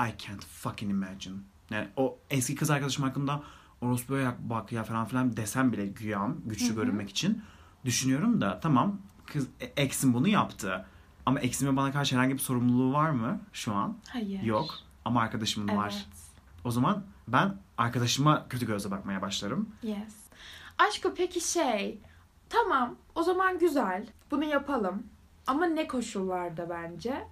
I 0.00 0.10
can't 0.26 0.44
fucking 0.44 0.92
imagine. 0.92 1.36
Yani 1.70 1.88
o 1.96 2.18
eski 2.30 2.54
kız 2.54 2.70
arkadaşım 2.70 3.04
hakkında 3.04 3.42
orospuya 3.80 4.20
yak- 4.22 4.40
bak 4.40 4.72
ya 4.72 4.84
falan 4.84 5.06
filan 5.06 5.36
desem 5.36 5.72
bile 5.72 5.86
güyam 5.86 6.36
güçlü 6.46 6.74
görünmek 6.74 7.10
için 7.10 7.42
düşünüyorum 7.84 8.40
da 8.40 8.60
tamam 8.60 8.98
kız 9.26 9.46
e, 9.60 9.64
eksim 9.64 10.14
bunu 10.14 10.28
yaptı. 10.28 10.84
Ama 11.26 11.40
eksimin 11.40 11.76
bana 11.76 11.92
karşı 11.92 12.16
herhangi 12.16 12.34
bir 12.34 12.38
sorumluluğu 12.38 12.92
var 12.92 13.10
mı 13.10 13.40
şu 13.52 13.74
an? 13.74 13.98
Hayır. 14.08 14.42
Yok. 14.42 14.70
Ama 15.04 15.20
arkadaşımın 15.20 15.68
Evet. 15.68 15.78
var. 15.78 16.06
O 16.64 16.70
zaman 16.70 17.04
ben 17.28 17.56
arkadaşıma 17.78 18.48
kötü 18.48 18.66
gözle 18.66 18.90
bakmaya 18.90 19.22
başlarım. 19.22 19.68
Yes. 19.82 20.14
Aşkı 20.88 21.14
peki 21.14 21.40
şey. 21.40 21.98
Tamam 22.48 22.96
o 23.14 23.22
zaman 23.22 23.58
güzel. 23.58 24.06
Bunu 24.30 24.44
yapalım. 24.44 25.02
Ama 25.46 25.66
ne 25.66 25.86
koşullarda 25.88 26.70
bence? 26.70 27.26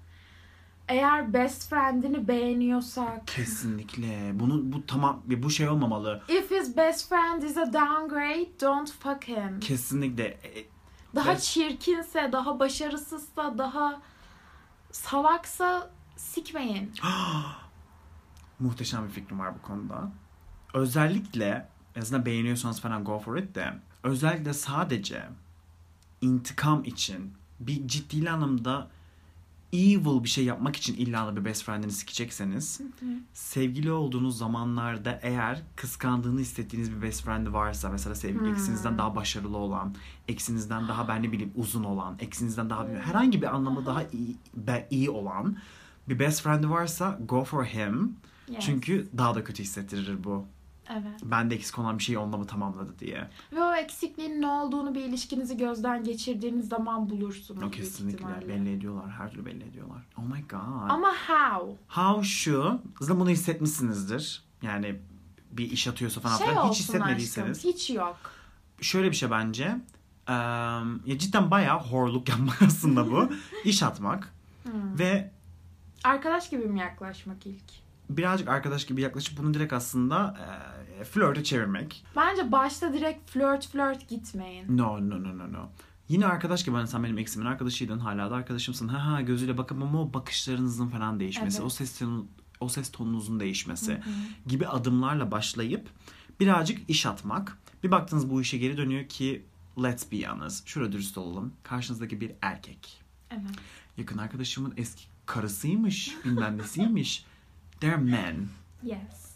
Eğer 0.89 1.33
best 1.33 1.71
friend'ini 1.71 2.29
beğeniyorsak. 2.29 3.27
Kesinlikle. 3.27 4.31
Bunu 4.41 4.73
bu 4.73 4.87
tamam 4.87 5.23
bu 5.27 5.51
şey 5.51 5.69
olmamalı. 5.69 6.23
If 6.29 6.51
his 6.51 6.77
best 6.77 7.09
friend 7.09 7.43
is 7.43 7.57
a 7.59 7.73
downgrade, 7.73 8.61
don't 8.61 8.93
fuck 8.93 9.29
him. 9.29 9.61
Kesinlikle. 9.61 10.25
E, 10.25 10.67
Daha 11.15 11.33
Best- 11.33 11.53
çirkinse, 11.53 12.29
daha 12.33 12.61
başarısızsa, 12.61 13.59
daha 13.59 14.01
salaksa 14.93 15.91
sikmeyin. 16.17 16.93
Muhteşem 18.61 19.05
bir 19.07 19.11
fikrim 19.13 19.39
var 19.39 19.55
bu 19.59 19.63
konuda. 19.63 20.11
Özellikle 20.75 21.69
en 21.99 22.03
azından 22.03 22.27
beğeniyorsanız 22.27 22.81
falan 22.81 23.05
go 23.05 23.19
for 23.19 23.37
it 23.37 23.55
de 23.55 23.75
özellikle 24.03 24.53
sadece 24.55 25.23
intikam 26.21 26.85
için 26.85 27.33
bir 27.61 27.89
ciddi 27.89 28.31
anlamda 28.31 28.89
evil 29.73 30.25
bir 30.25 30.29
şey 30.29 30.45
yapmak 30.45 30.77
için 30.77 30.95
illa 30.97 31.27
da 31.27 31.37
bir 31.37 31.45
best 31.45 31.65
friend'ini 31.65 31.93
sikecekseniz 31.93 32.81
sevgili 33.35 33.93
olduğunuz 33.93 34.39
zamanlarda 34.39 35.19
eğer 35.23 35.63
kıskandığını 35.77 36.41
hissettiğiniz 36.41 36.93
bir 36.93 37.03
best 37.03 37.23
friend 37.25 37.47
varsa 37.53 37.89
mesela 37.91 38.15
sevgili 38.15 38.41
Hmm. 38.41 38.53
eksinizden 38.53 38.99
daha 38.99 39.17
başarılı 39.17 39.57
olan, 39.57 39.95
eksinizden 40.29 40.89
daha 40.89 41.09
ben 41.09 41.23
ne 41.23 41.33
bileyim 41.33 41.53
uzun 41.57 41.85
olan, 41.85 42.17
eksinizden 42.21 42.71
daha 42.71 42.87
herhangi 42.89 43.43
bir 43.43 43.55
anlamda 43.55 43.87
daha 43.87 44.03
iyi, 44.03 44.37
be- 44.57 44.89
iyi 44.91 45.11
olan 45.11 45.57
bir 46.09 46.19
best 46.19 46.43
friend 46.43 46.65
varsa 46.65 47.19
go 47.29 47.45
for 47.45 47.65
him. 47.65 48.17
Yes. 48.49 48.65
Çünkü 48.65 49.09
daha 49.19 49.35
da 49.35 49.45
kötü 49.45 49.63
hissettirir 49.63 50.25
bu. 50.25 50.47
Evet. 50.89 51.21
Bende 51.23 51.55
eksik 51.55 51.79
olan 51.79 51.99
bir 51.99 52.03
şeyi 52.03 52.19
onunla 52.19 52.37
mı 52.37 52.47
tamamladı 52.47 52.99
diye. 52.99 53.29
Ve 53.53 53.63
o 53.63 53.75
eksikliğin 53.75 54.43
ne 54.43 54.47
olduğunu 54.47 54.95
bir 54.95 55.01
ilişkinizi 55.01 55.57
gözden 55.57 56.05
geçirdiğiniz 56.05 56.69
zaman 56.69 57.11
bulursunuz. 57.11 57.63
O 57.63 57.71
kesinlikle 57.71 58.49
belli 58.49 58.73
ediyorlar. 58.73 59.11
Her 59.11 59.31
türlü 59.31 59.47
belli 59.47 59.65
ediyorlar. 59.65 60.03
Oh 60.19 60.23
my 60.23 60.43
god. 60.43 60.89
Ama 60.91 61.13
how? 61.29 61.77
How 61.89 62.25
şu, 62.25 62.81
zaten 63.01 63.21
bunu 63.21 63.31
hissetmişsinizdir. 63.31 64.43
Yani 64.63 65.01
bir 65.53 65.71
iş 65.71 65.89
atıyorsa 65.89 66.21
falan 66.21 66.37
şey 66.37 66.51
olsun 66.51 66.71
hiç 66.71 66.79
hissetmediyseniz. 66.79 67.59
aşkım. 67.59 67.73
Hiç 67.73 67.91
yok. 67.91 68.17
Şöyle 68.81 69.11
bir 69.11 69.17
şey 69.17 69.31
bence. 69.31 69.65
Eee, 70.29 70.35
ya 71.07 71.19
cidden 71.19 71.51
bayağı 71.51 71.81
horluk 71.81 72.29
yapmak 72.29 72.63
aslında 72.67 73.11
bu. 73.11 73.29
İş 73.65 73.83
atmak. 73.83 74.35
Hmm. 74.63 74.99
Ve 74.99 75.31
Arkadaş 76.05 76.51
gibi 76.51 76.65
mi 76.65 76.81
yaklaşmak 76.81 77.47
ilk? 77.47 77.88
Birazcık 78.11 78.49
arkadaş 78.49 78.87
gibi 78.87 79.01
yaklaşıp 79.01 79.39
bunu 79.39 79.55
direkt 79.55 79.73
aslında 79.73 80.37
eee 80.99 81.05
flörte 81.05 81.45
çevirmek. 81.45 82.05
Bence 82.17 82.53
başta 82.53 82.93
direkt 82.93 83.31
flört 83.31 83.67
flört 83.67 84.09
gitmeyin. 84.09 84.79
No 84.79 85.11
no 85.11 85.23
no 85.23 85.39
no 85.39 85.53
no. 85.53 85.69
Yine 86.09 86.27
arkadaş 86.27 86.65
gibi 86.65 86.77
hani 86.77 86.89
sen 86.89 87.05
benim 87.05 87.19
eksimin 87.19 87.47
arkadaşıydın 87.47 87.99
hala 87.99 88.31
da 88.31 88.35
arkadaşımsın. 88.35 88.89
Ha 88.89 89.07
ha 89.13 89.21
gözüyle 89.21 89.59
bakıp 89.59 89.83
ama 89.83 90.03
o 90.03 90.13
bakışlarınızın 90.15 90.89
falan 90.89 91.21
değişmesi, 91.21 91.57
Evet. 91.57 91.67
o 91.67 91.71
ses 91.71 92.03
o 92.61 92.69
ses 92.69 92.91
tonunuzun 92.93 93.41
değişmesi 93.41 94.01
gibi 94.47 94.67
adımlarla 94.67 95.31
başlayıp 95.31 95.89
birazcık 96.41 96.91
iş 96.91 97.07
atmak. 97.07 97.59
Bir 97.83 97.91
baktınız 97.91 98.31
bu 98.31 98.41
işe 98.41 98.59
geri 98.59 98.77
dönüyor 98.77 99.09
ki 99.09 99.45
let's 99.83 100.13
be 100.13 100.23
honest. 100.27 100.67
Şurada 100.67 100.93
dürüst 100.93 101.19
olalım. 101.19 101.53
Karşınızdaki 101.63 102.21
bir 102.21 102.33
erkek. 102.43 103.01
Evet. 103.31 103.43
Yakın 103.97 104.19
arkadaşımın 104.19 104.75
eski 104.77 105.03
karısıymış, 105.27 106.17
bilmem 106.25 106.59
nesiymiş. 106.59 107.25
They're 107.81 107.97
men. 107.97 108.49
Yes. 108.83 109.29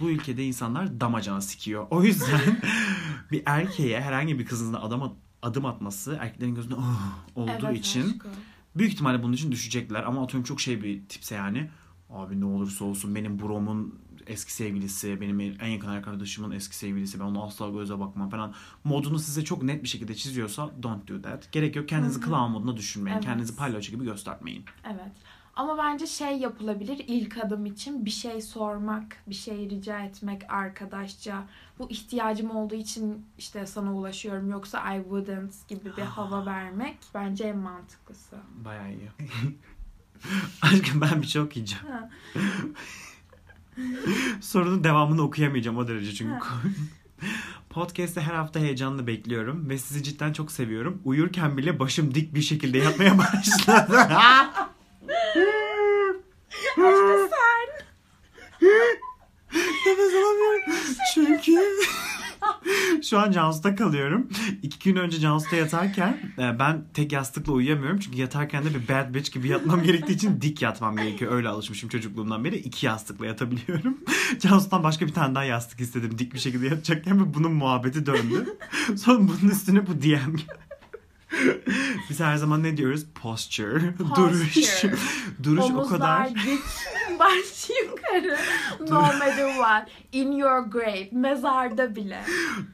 Bu 0.00 0.10
ülkede 0.10 0.44
insanlar 0.44 1.00
damacana 1.00 1.40
sikiyor. 1.40 1.86
O 1.90 2.02
yüzden 2.04 2.60
bir 3.32 3.42
erkeğe 3.46 4.00
herhangi 4.00 4.38
bir 4.38 4.46
kızın 4.46 4.72
adım, 4.74 5.02
at- 5.02 5.16
adım 5.42 5.64
atması 5.66 6.18
erkeklerin 6.20 6.54
gözünde 6.54 6.74
"Oh!" 6.74 7.18
olduğu 7.34 7.66
evet, 7.66 7.78
için 7.78 8.00
aşkım. 8.06 8.30
büyük 8.76 8.92
ihtimalle 8.92 9.22
bunun 9.22 9.32
için 9.32 9.52
düşecekler. 9.52 10.02
Ama 10.02 10.22
atıyorum 10.24 10.44
çok 10.44 10.60
şey 10.60 10.82
bir 10.82 11.04
tipse 11.08 11.34
yani. 11.34 11.70
Abi 12.10 12.40
ne 12.40 12.44
olursa 12.44 12.84
olsun 12.84 13.14
benim 13.14 13.38
bromun 13.38 13.98
eski 14.26 14.52
sevgilisi, 14.52 15.20
benim 15.20 15.40
en 15.40 15.68
yakın 15.68 15.88
arkadaşımın 15.88 16.50
eski 16.50 16.76
sevgilisi, 16.76 17.20
ben 17.20 17.24
ona 17.24 17.42
asla 17.44 17.68
göze 17.68 18.00
bakmam 18.00 18.30
falan. 18.30 18.54
Modunu 18.84 19.18
size 19.18 19.44
çok 19.44 19.62
net 19.62 19.82
bir 19.82 19.88
şekilde 19.88 20.14
çiziyorsa 20.14 20.70
don't 20.82 21.08
do 21.08 21.22
that. 21.22 21.52
Gerek 21.52 21.76
yok 21.76 21.88
kendinizi 21.88 22.20
clown 22.20 22.50
moduna 22.52 22.76
düşürmeyin. 22.76 23.14
Evet. 23.16 23.24
Kendinizi 23.24 23.56
palyaço 23.56 23.92
gibi 23.92 24.04
göstermeyin. 24.04 24.64
Evet. 24.84 25.12
Ama 25.58 25.78
bence 25.78 26.06
şey 26.06 26.38
yapılabilir 26.38 27.04
ilk 27.06 27.44
adım 27.44 27.66
için 27.66 28.04
bir 28.04 28.10
şey 28.10 28.42
sormak, 28.42 29.16
bir 29.26 29.34
şey 29.34 29.70
rica 29.70 30.00
etmek 30.00 30.52
arkadaşça. 30.52 31.46
Bu 31.78 31.90
ihtiyacım 31.90 32.50
olduğu 32.50 32.74
için 32.74 33.26
işte 33.38 33.66
sana 33.66 33.94
ulaşıyorum 33.94 34.50
yoksa 34.50 34.94
I 34.94 34.98
wouldn't 35.02 35.68
gibi 35.68 35.96
bir 35.96 36.02
hava 36.02 36.46
vermek 36.46 36.96
bence 37.14 37.44
en 37.44 37.56
mantıklısı. 37.56 38.36
Bayağı 38.64 38.92
iyi. 38.92 39.10
Aşkım 40.62 41.00
ben 41.00 41.22
bir 41.22 41.26
şey 41.26 41.42
okuyacağım. 41.42 41.84
Sorunun 44.40 44.84
devamını 44.84 45.22
okuyamayacağım 45.22 45.76
o 45.76 45.88
derece 45.88 46.14
çünkü. 46.14 46.46
Podcast'te 47.70 48.20
her 48.20 48.34
hafta 48.34 48.60
heyecanla 48.60 49.06
bekliyorum 49.06 49.68
ve 49.68 49.78
sizi 49.78 50.02
cidden 50.02 50.32
çok 50.32 50.52
seviyorum. 50.52 51.02
Uyurken 51.04 51.56
bile 51.56 51.78
başım 51.78 52.14
dik 52.14 52.34
bir 52.34 52.42
şekilde 52.42 52.78
yatmaya 52.78 53.18
başladı. 53.18 53.96
Aşkım 56.86 57.28
sen. 57.30 57.86
Nefes 59.86 60.14
alamıyorum. 60.14 60.72
Çünkü 61.14 61.52
Şu 63.02 63.18
an 63.18 63.30
Cansu'da 63.30 63.74
kalıyorum. 63.74 64.28
İki 64.62 64.92
gün 64.92 65.00
önce 65.00 65.20
Cansu'da 65.20 65.56
yatarken 65.56 66.20
e, 66.38 66.58
ben 66.58 66.84
tek 66.94 67.12
yastıkla 67.12 67.52
uyuyamıyorum. 67.52 67.98
Çünkü 67.98 68.18
yatarken 68.18 68.64
de 68.64 68.68
bir 68.74 68.88
bad 68.88 69.14
bitch 69.14 69.32
gibi 69.32 69.48
yatmam 69.48 69.82
gerektiği 69.82 70.12
için 70.12 70.40
dik 70.40 70.62
yatmam 70.62 70.96
gerekiyor. 70.96 71.32
Öyle 71.32 71.48
alışmışım 71.48 71.88
çocukluğumdan 71.88 72.44
beri. 72.44 72.56
iki 72.56 72.86
yastıkla 72.86 73.26
yatabiliyorum. 73.26 73.98
Cansu'dan 74.38 74.84
başka 74.84 75.06
bir 75.06 75.12
tane 75.14 75.34
daha 75.34 75.44
yastık 75.44 75.80
istedim. 75.80 76.18
Dik 76.18 76.34
bir 76.34 76.38
şekilde 76.38 76.66
yatacakken 76.66 77.20
ve 77.20 77.34
bunun 77.34 77.52
muhabbeti 77.52 78.06
döndü. 78.06 78.56
Sonra 78.96 79.18
bunun 79.18 79.50
üstüne 79.50 79.86
bu 79.86 80.02
DM 80.02 80.36
Biz 82.10 82.20
her 82.20 82.36
zaman 82.36 82.62
ne 82.62 82.76
diyoruz? 82.76 83.06
Posture. 83.14 83.94
Duruş. 84.16 84.54
Posture. 84.54 84.94
Duruş 85.42 85.60
o 85.60 85.64
Omuzlar 85.64 85.88
kadar 85.88 86.34
dik, 86.34 86.60
baş 87.18 87.70
yukarı. 87.82 88.36
No 88.90 89.00
matter 89.00 89.48
what. 89.48 89.88
In 90.12 90.32
your 90.32 90.66
grave. 90.66 91.08
Mezarda 91.12 91.96
bile. 91.96 92.24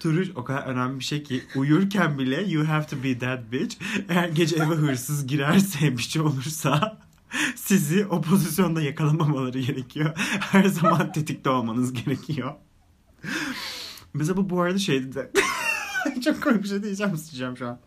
Duruş 0.04 0.28
o 0.36 0.44
kadar 0.44 0.66
önemli 0.66 0.98
bir 0.98 1.04
şey 1.04 1.22
ki 1.22 1.44
uyurken 1.56 2.18
bile 2.18 2.42
you 2.42 2.66
have 2.66 2.86
to 2.86 2.96
be 3.04 3.18
that 3.18 3.52
bitch. 3.52 3.76
Eğer 4.08 4.28
gece 4.28 4.56
eve 4.56 4.74
hırsız 4.74 5.26
girerse 5.26 5.96
bir 5.96 6.02
şey 6.02 6.22
olursa 6.22 6.98
sizi 7.56 8.06
o 8.06 8.22
pozisyonda 8.22 8.82
yakalamamaları 8.82 9.58
gerekiyor. 9.60 10.12
Her 10.40 10.64
zaman 10.64 11.12
tetikte 11.12 11.50
olmanız 11.50 11.92
gerekiyor. 11.92 12.54
Mesela 14.14 14.36
bu 14.36 14.50
bu 14.50 14.60
arada 14.60 14.78
şeydi 14.78 15.14
de 15.14 15.30
çok 16.24 16.42
komik 16.42 16.62
bir 16.62 16.68
şey 16.68 16.82
diyeceğim 16.82 17.14
isteyeceğim 17.14 17.56
şu 17.56 17.68
an. 17.68 17.78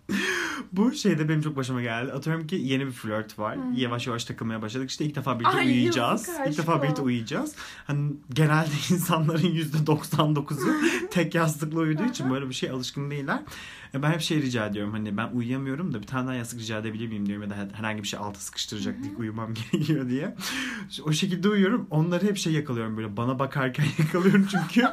Bu 0.72 0.92
şeyde 0.92 1.30
benim 1.30 1.42
çok 1.42 1.56
başıma 1.56 1.82
geldi. 1.82 2.12
Atıyorum 2.12 2.48
ki 2.48 2.56
yeni 2.56 2.86
bir 2.86 2.92
flört 2.92 3.40
var. 3.40 3.58
Yavaş 3.76 4.08
yavaş 4.08 4.26
takılmaya 4.26 4.62
başladık. 4.62 4.90
İşte 4.90 5.06
ilk 5.06 5.16
defa 5.16 5.40
birlikte 5.40 5.58
Ay, 5.58 5.68
uyuyacağız. 5.68 6.30
İlk 6.48 6.58
defa 6.58 6.84
birlikte 6.84 7.02
uyuyacağız. 7.02 7.56
Hani 7.88 8.14
genelde 8.34 8.70
insanların 8.92 9.56
%99'u 9.56 10.74
tek 11.12 11.36
yastıkla 11.36 11.80
uyuduğu 11.80 12.06
için 12.06 12.30
böyle 12.30 12.50
bir 12.50 12.54
şey 12.54 12.70
alışkın 12.70 13.12
değiller. 13.12 13.40
E, 13.94 14.02
Ben 14.04 14.12
hep 14.12 14.22
şey 14.22 14.42
rica 14.42 14.66
ediyorum 14.66 14.92
hani 14.94 15.18
ben 15.18 15.30
uyuyamıyorum 15.34 15.94
da 15.94 16.02
bir 16.02 16.08
tane 16.08 16.28
daha 16.28 16.36
yastık 16.36 16.60
rica 16.60 16.80
edebilir 16.80 17.08
miyim 17.08 17.26
diyorum 17.26 17.44
ya 17.44 17.50
da 17.50 17.56
herhangi 17.74 18.04
bir 18.04 18.08
şey 18.08 18.20
alta 18.20 18.40
sıkıştıracak 18.40 19.04
diye 19.04 19.16
uyumam 19.16 19.54
gerekiyor 19.72 20.10
diye. 20.10 20.36
O 21.04 21.12
şekilde 21.12 21.50
uyuyorum. 21.50 21.88
Onları 21.90 22.26
hep 22.26 22.38
şey 22.38 22.54
yakalıyorum 22.54 22.98
böyle 22.98 23.18
bana 23.18 23.40
bakarken 23.40 23.86
yakalıyorum 24.00 24.48
çünkü 24.52 24.88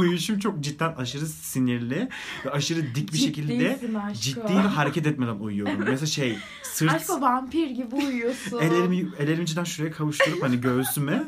uyuşum 0.00 0.38
çok 0.38 0.60
cidden 0.60 0.94
aşırı 0.94 1.26
sinirli 1.26 2.08
ve 2.44 2.50
aşırı 2.50 2.94
dik 2.94 3.12
bir 3.12 3.18
şekilde 3.18 3.80
ciddi 4.20 4.52
hareket 4.52 5.06
etmeden 5.06 5.36
uyuyorum. 5.36 5.74
Mesela 5.78 6.06
şey 6.06 6.38
sırt 6.62 6.92
Aşko 6.94 7.20
vampir 7.20 7.70
gibi 7.70 7.94
uyuyorsun. 7.94 8.58
ellerimi 8.58 9.08
ellerimi 9.18 9.46
cidden 9.46 9.64
şuraya 9.64 9.92
kavuşturup 9.92 10.42
hani 10.42 10.60
göğsüme 10.60 11.22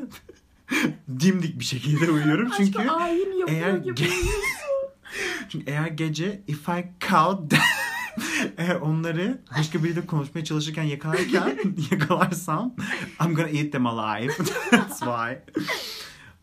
dimdik 1.21 1.59
bir 1.59 1.65
şekilde 1.65 2.11
uyuyorum 2.11 2.51
çünkü 2.57 2.79
Aşko 2.79 2.93
ayin 2.95 3.39
yapıyor 3.39 3.49
eğer 3.49 3.77
gibi 3.77 4.01
uyuyorsun. 4.01 4.33
çünkü 5.49 5.71
eğer 5.71 5.87
gece 5.87 6.43
if 6.47 6.69
I 6.69 6.85
count 7.11 7.55
eğer 8.59 8.75
onları 8.75 9.39
başka 9.59 9.85
biriyle 9.85 10.07
konuşmaya 10.07 10.45
çalışırken 10.45 10.83
yakalarken 10.83 11.57
yakalarsam 11.91 12.75
I'm 13.25 13.35
gonna 13.35 13.49
eat 13.49 13.73
them 13.73 13.87
alive. 13.87 14.33
That's 14.71 14.99
why. 14.99 15.39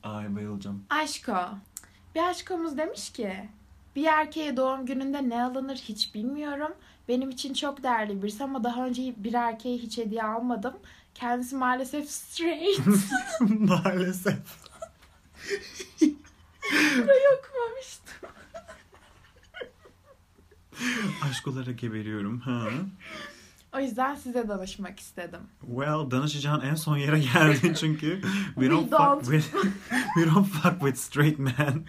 Ay 0.03 0.35
bayılacağım. 0.35 0.83
Aşko. 0.89 1.33
Bir 2.15 2.29
aşkomuz 2.29 2.77
demiş 2.77 3.09
ki 3.09 3.49
bir 3.95 4.05
erkeğe 4.05 4.57
doğum 4.57 4.85
gününde 4.85 5.29
ne 5.29 5.43
alınır 5.43 5.75
hiç 5.75 6.15
bilmiyorum. 6.15 6.73
Benim 7.07 7.29
için 7.29 7.53
çok 7.53 7.83
değerli 7.83 8.23
birisi 8.23 8.43
ama 8.43 8.63
daha 8.63 8.85
önce 8.85 9.13
bir 9.17 9.33
erkeğe 9.33 9.77
hiç 9.77 9.97
hediye 9.97 10.23
almadım. 10.23 10.73
Kendisi 11.15 11.55
maalesef 11.55 12.09
straight. 12.09 12.79
Maalesef. 13.49 14.39
Burayı 16.71 17.27
okumamıştım. 17.39 18.29
Aşk 21.29 21.47
olarak 21.47 21.79
geberiyorum. 21.79 22.39
Ha. 22.39 22.61
O 23.75 23.79
yüzden 23.79 24.15
size 24.15 24.47
danışmak 24.47 24.99
istedim. 24.99 25.39
Well, 25.61 26.11
danışacağın 26.11 26.61
en 26.61 26.75
son 26.75 26.97
yere 26.97 27.19
geldin 27.19 27.73
çünkü 27.79 28.21
we 28.21 28.53
We 28.55 28.69
don't, 28.69 28.91
don't. 28.91 29.23
fuck 29.25 29.31
with 29.33 29.51
we 30.15 30.25
don't 30.35 30.47
fuck 30.47 30.71
with 30.79 30.97
straight 30.97 31.39
men. 31.39 31.85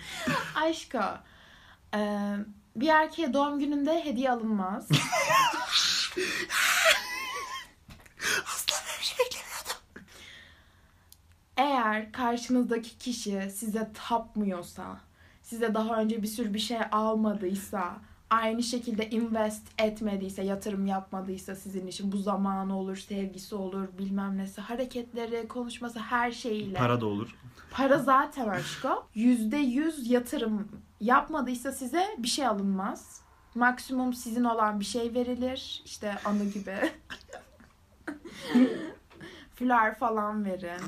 Aşko. 0.54 1.02
eee, 1.94 2.36
bir 2.76 2.88
erkeğe 2.88 3.32
doğum 3.34 3.58
gününde 3.58 4.04
hediye 4.04 4.30
alınmaz. 4.30 4.88
Asla 8.46 8.76
böyle 8.86 9.02
şey 9.02 9.16
beklemiyordum. 9.18 10.04
Eğer 11.56 12.12
karşınızdaki 12.12 12.98
kişi 12.98 13.50
size 13.54 13.90
tapmıyorsa, 14.08 15.00
size 15.42 15.74
daha 15.74 15.96
önce 16.00 16.22
bir 16.22 16.26
sürü 16.28 16.54
bir 16.54 16.58
şey 16.58 16.78
almadıysa, 16.92 17.96
aynı 18.30 18.62
şekilde 18.62 19.10
invest 19.10 19.62
etmediyse, 19.78 20.42
yatırım 20.42 20.86
yapmadıysa 20.86 21.54
sizin 21.54 21.86
için 21.86 22.12
bu 22.12 22.16
zamanı 22.16 22.78
olur, 22.78 22.96
sevgisi 22.96 23.54
olur, 23.54 23.88
bilmem 23.98 24.38
nesi, 24.38 24.60
hareketleri, 24.60 25.48
konuşması 25.48 25.98
her 25.98 26.32
şeyiyle. 26.32 26.78
Para 26.78 27.00
da 27.00 27.06
olur. 27.06 27.36
Para 27.70 27.98
zaten 27.98 28.48
aşko. 28.48 29.06
Yüzde 29.14 29.56
yüz 29.56 30.10
yatırım 30.10 30.68
yapmadıysa 31.00 31.72
size 31.72 32.06
bir 32.18 32.28
şey 32.28 32.46
alınmaz. 32.46 33.20
Maksimum 33.54 34.14
sizin 34.14 34.44
olan 34.44 34.80
bir 34.80 34.84
şey 34.84 35.14
verilir. 35.14 35.82
İşte 35.84 36.14
anı 36.24 36.44
gibi. 36.44 36.76
Fular 39.54 39.98
falan 39.98 40.44
verin. 40.44 40.80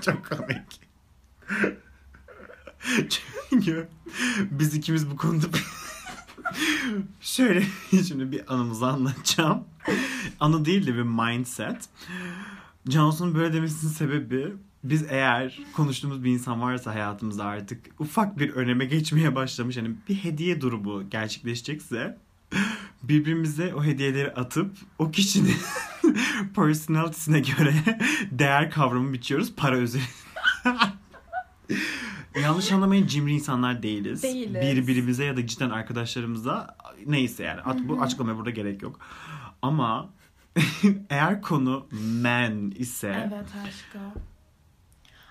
Çok 0.00 0.26
komik. 0.28 0.80
Çünkü 3.50 3.88
biz 4.50 4.74
ikimiz 4.74 5.10
bu 5.10 5.16
konuda 5.16 5.46
şöyle 7.20 7.62
şimdi 7.90 8.32
bir 8.32 8.54
anımızı 8.54 8.86
anlatacağım. 8.86 9.64
Anı 10.40 10.64
değil 10.64 10.86
de 10.86 10.94
bir 10.94 11.02
mindset. 11.02 11.88
Cansu'nun 12.88 13.34
böyle 13.34 13.52
demesinin 13.52 13.92
sebebi 13.92 14.52
biz 14.84 15.04
eğer 15.08 15.58
konuştuğumuz 15.76 16.24
bir 16.24 16.30
insan 16.30 16.62
varsa 16.62 16.94
hayatımızda 16.94 17.44
artık 17.44 17.86
ufak 17.98 18.38
bir 18.38 18.50
öneme 18.50 18.84
geçmeye 18.84 19.34
başlamış 19.34 19.76
hani 19.76 19.90
bir 20.08 20.14
hediye 20.14 20.60
durumu 20.60 21.10
gerçekleşecekse 21.10 22.18
birbirimize 23.02 23.74
o 23.74 23.84
hediyeleri 23.84 24.32
atıp 24.32 24.76
o 24.98 25.10
kişinin 25.10 25.56
personalitesine 26.56 27.40
göre 27.40 27.74
değer 28.30 28.70
kavramı 28.70 29.12
biçiyoruz 29.12 29.52
para 29.56 29.78
üzerine. 29.78 30.06
Yanlış 32.40 32.72
anlamayın 32.72 33.06
cimri 33.06 33.32
insanlar 33.32 33.82
değiliz. 33.82 34.22
Değiliz. 34.22 34.62
Birbirimize 34.62 35.24
ya 35.24 35.36
da 35.36 35.46
cidden 35.46 35.70
arkadaşlarımıza 35.70 36.76
neyse 37.06 37.44
yani 37.44 37.60
at, 37.60 37.78
bu 37.88 38.02
açıklamaya 38.02 38.36
burada 38.36 38.50
gerek 38.50 38.82
yok. 38.82 38.98
Ama 39.62 40.08
eğer 41.10 41.42
konu 41.42 41.86
men 41.92 42.72
ise 42.76 43.28
Evet 43.28 43.48
aşko. 43.66 43.98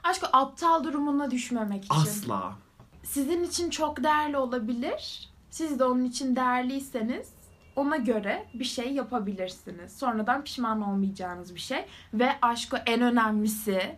Aşko 0.03 0.27
aptal 0.33 0.83
durumuna 0.83 1.31
düşmemek 1.31 1.85
için. 1.85 1.95
asla 1.95 2.55
Sizin 3.03 3.43
için 3.43 3.69
çok 3.69 4.03
değerli 4.03 4.37
olabilir. 4.37 5.29
Siz 5.49 5.79
de 5.79 5.83
onun 5.83 6.03
için 6.03 6.35
değerliyseniz 6.35 7.29
ona 7.75 7.97
göre 7.97 8.45
bir 8.53 8.65
şey 8.65 8.93
yapabilirsiniz. 8.93 9.97
Sonradan 9.97 10.43
pişman 10.43 10.81
olmayacağınız 10.81 11.55
bir 11.55 11.59
şey. 11.59 11.85
Ve 12.13 12.31
aşko 12.41 12.77
en 12.85 13.01
önemlisi, 13.01 13.95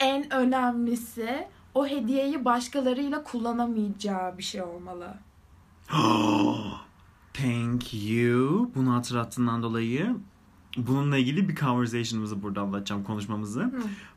en 0.00 0.32
önemlisi 0.32 1.48
o 1.76 1.86
hediyeyi 1.86 2.44
başkalarıyla 2.44 3.24
kullanamayacağı 3.24 4.38
bir 4.38 4.42
şey 4.42 4.62
olmalı. 4.62 5.14
Thank 7.34 7.94
you. 7.94 8.70
Bunu 8.74 8.94
hatırlattığından 8.94 9.62
dolayı 9.62 10.16
bununla 10.76 11.16
ilgili 11.16 11.48
bir 11.48 11.56
conversation'ımızı 11.56 12.42
burada 12.42 12.60
anlatacağım 12.60 13.04
konuşmamızı. 13.04 13.72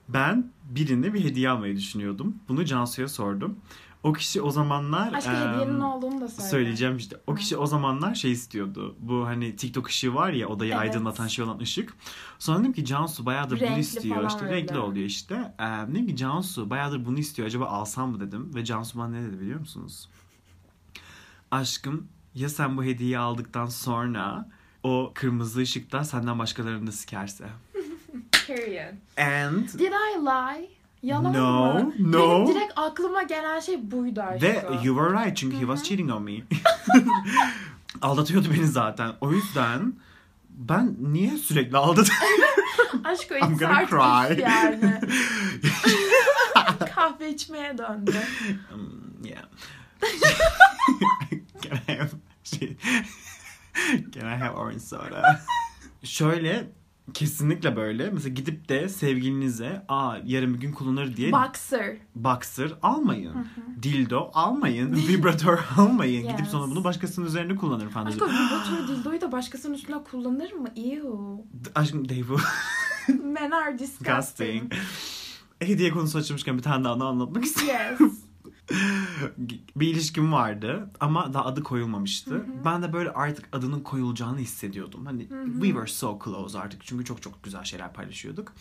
Ben 0.10 0.52
birine 0.70 1.14
bir 1.14 1.24
hediye 1.24 1.50
almayı 1.50 1.78
düşünüyordum. 1.78 2.36
Bunu 2.50 2.66
Cansu'ya 2.66 3.08
sordum. 3.08 3.56
O 4.04 4.14
kişi 4.14 4.42
o 4.42 4.52
zamanlar 4.52 5.14
Aşko 5.14 5.32
em, 5.32 5.54
hediyenin 5.54 5.80
olduğunu 5.80 6.22
da 6.22 6.28
söyle. 6.28 6.50
söyleyeceğim 6.50 6.98
işte. 6.98 7.18
O 7.28 7.36
kişi 7.36 7.58
o 7.58 7.66
zamanlar 7.66 8.16
şey 8.16 8.32
istiyordu. 8.32 8.96
Bu 9.00 9.26
hani 9.26 9.56
TikTok 9.56 9.88
ışığı 9.88 10.14
var 10.16 10.30
ya 10.34 10.48
odayı 10.48 10.72
Evet. 10.72 10.82
aydınlatan 10.82 11.28
şey 11.28 11.46
olan 11.46 11.60
ışık. 11.60 11.94
Sonra 12.40 12.60
dedim 12.60 12.74
ki 12.74 12.86
Cansu 12.86 13.26
bayağıdır 13.26 13.56
bunu 13.60 13.66
Renkli 13.68 13.80
istiyor. 13.80 14.16
falan 14.16 14.28
İşte 14.28 14.46
öyle. 14.46 14.56
renkli 14.56 14.78
oluyor 14.78 15.06
işte. 15.06 15.54
Ee, 15.60 15.64
dedim 15.92 16.08
ki 16.08 16.16
Cansu 16.16 16.70
bayağıdır 16.70 17.06
bunu 17.06 17.20
istiyor. 17.20 17.48
Acaba 17.48 17.66
alsam 17.66 18.12
mı 18.12 18.20
dedim. 18.20 18.52
Ve 18.56 18.66
Cansu 18.66 19.00
bana 19.00 19.08
ne 19.10 19.22
dedi 19.28 19.40
biliyor 19.40 19.60
musunuz? 19.60 20.10
Aşkım 21.52 22.08
ya 22.36 22.50
sen 22.50 22.78
bu 22.78 22.84
hediyeyi 22.84 23.18
aldıktan 23.18 23.66
sonra 23.66 24.50
o 24.84 25.12
kırmızı 25.16 25.60
ışıkta 25.62 26.04
senden 26.04 26.40
başkalarını 26.40 26.92
sikerse. 26.92 27.50
Period. 28.48 28.94
And 29.18 29.68
Did 29.68 29.92
I 29.92 30.26
lie? 30.26 30.70
Yalan 31.04 31.34
No, 31.34 31.74
mı? 31.74 31.94
no. 32.00 32.30
Benim 32.46 32.48
direkt 32.56 32.74
aklıma 32.76 33.24
gelen 33.24 33.60
şey 33.60 33.92
buydu 33.92 34.22
aşko. 34.22 34.42
Ve 34.48 34.66
you 34.84 34.96
were 34.98 35.24
right 35.26 35.38
çünkü 35.38 35.56
he 35.58 35.60
was 35.60 35.84
cheating 35.84 36.12
on 36.12 36.24
me. 36.24 36.32
Aldatıyordu 38.02 38.48
beni 38.54 38.68
zaten. 38.68 39.12
O 39.22 39.32
yüzden 39.32 39.94
ben 40.50 40.96
niye 41.00 41.38
sürekli 41.38 41.78
aldatıyorum? 41.78 42.28
Aşko 43.04 43.36
I'm 43.36 43.52
it's 43.54 43.60
gonna 43.60 43.88
cry. 43.88 44.42
yani. 44.42 45.00
Kahve 46.96 47.30
içmeye 47.30 47.78
döndü. 47.78 48.16
Um, 48.74 49.04
yeah. 49.24 49.44
Can 51.62 51.78
I 51.88 51.98
have 51.98 52.10
şey, 52.44 52.78
Can 54.12 54.28
I 54.34 54.36
have 54.38 54.50
orange 54.58 54.80
soda? 54.80 55.40
Şöyle 56.04 56.70
kesinlikle 57.14 57.76
böyle. 57.76 58.10
Mesela 58.10 58.34
gidip 58.34 58.70
de 58.70 58.90
sevgilinize 58.90 59.86
aa 59.88 60.18
yarın 60.26 60.54
bir 60.54 60.60
gün 60.60 60.72
kullanır 60.72 61.16
diye 61.18 61.32
Boxer. 61.32 61.98
boxer 62.16 62.74
almayın. 62.82 63.34
Dildo 63.84 64.30
almayın. 64.34 64.96
Vibratör 65.08 65.60
almayın. 65.78 66.24
Gidip 66.24 66.40
Yes. 66.40 66.50
sonra 66.50 66.72
bunu 66.72 66.84
başkasının 66.84 67.26
üzerine 67.26 67.56
kullanır 67.56 67.90
falan. 67.90 68.06
Aşkım 68.06 68.28
vibratör 68.30 68.88
dildoyu 68.88 69.22
da 69.22 69.32
başkasının 69.32 69.74
üstüne 69.74 70.04
kullanır 70.12 70.52
mı? 70.54 70.68
Ew. 70.76 71.08
Aşkım 71.76 72.10
Dave. 72.10 72.38
Men 73.24 73.52
are 73.52 73.80
disgusting. 73.80 74.72
Disgusting. 74.72 74.74
Hediye 75.60 75.92
konusu 75.92 76.18
açılmışken 76.18 76.58
bir 76.58 76.64
tane 76.64 76.84
daha 76.84 76.94
onu 76.94 77.06
anlatmak 77.08 77.46
istiyorum. 77.46 77.98
Yes. 78.00 78.14
bir 79.76 79.88
ilişkim 79.88 80.34
vardı 80.34 80.90
ama 81.00 81.34
daha 81.34 81.46
adı 81.46 81.64
koyulmamıştı. 81.64 82.46
Ben 82.66 82.84
de 82.84 82.94
böyle 82.94 83.12
artık 83.12 83.50
adının 83.52 83.80
koyulacağını 83.80 84.38
hissediyordum. 84.40 85.06
Hani 85.06 85.28
we 85.54 85.68
were 85.68 85.88
so 85.88 86.20
close 86.24 86.60
artık 86.60 86.84
çünkü 86.86 87.06
çok 87.06 87.22
çok 87.22 87.44
güzel 87.44 87.64
şeyler 87.64 87.94
paylaşıyorduk. 87.94 88.54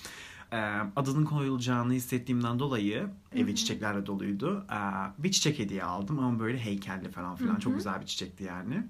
Ee, 0.52 0.56
adının 0.96 1.24
koyulacağını 1.24 1.92
hissettiğimden 1.92 2.58
dolayı 2.58 3.06
evi 3.34 3.54
çiçeklerle 3.56 4.06
doluydu. 4.06 4.66
Ee, 4.72 4.76
bir 5.22 5.30
çiçek 5.30 5.58
hediye 5.58 5.84
aldım 5.84 6.18
ama 6.18 6.40
böyle 6.40 6.58
heykelli 6.58 7.08
falan 7.10 7.36
filan. 7.36 7.56
Çok 7.56 7.74
güzel 7.76 8.00
bir 8.00 8.06
çiçekti 8.06 8.44
yani. 8.44 8.82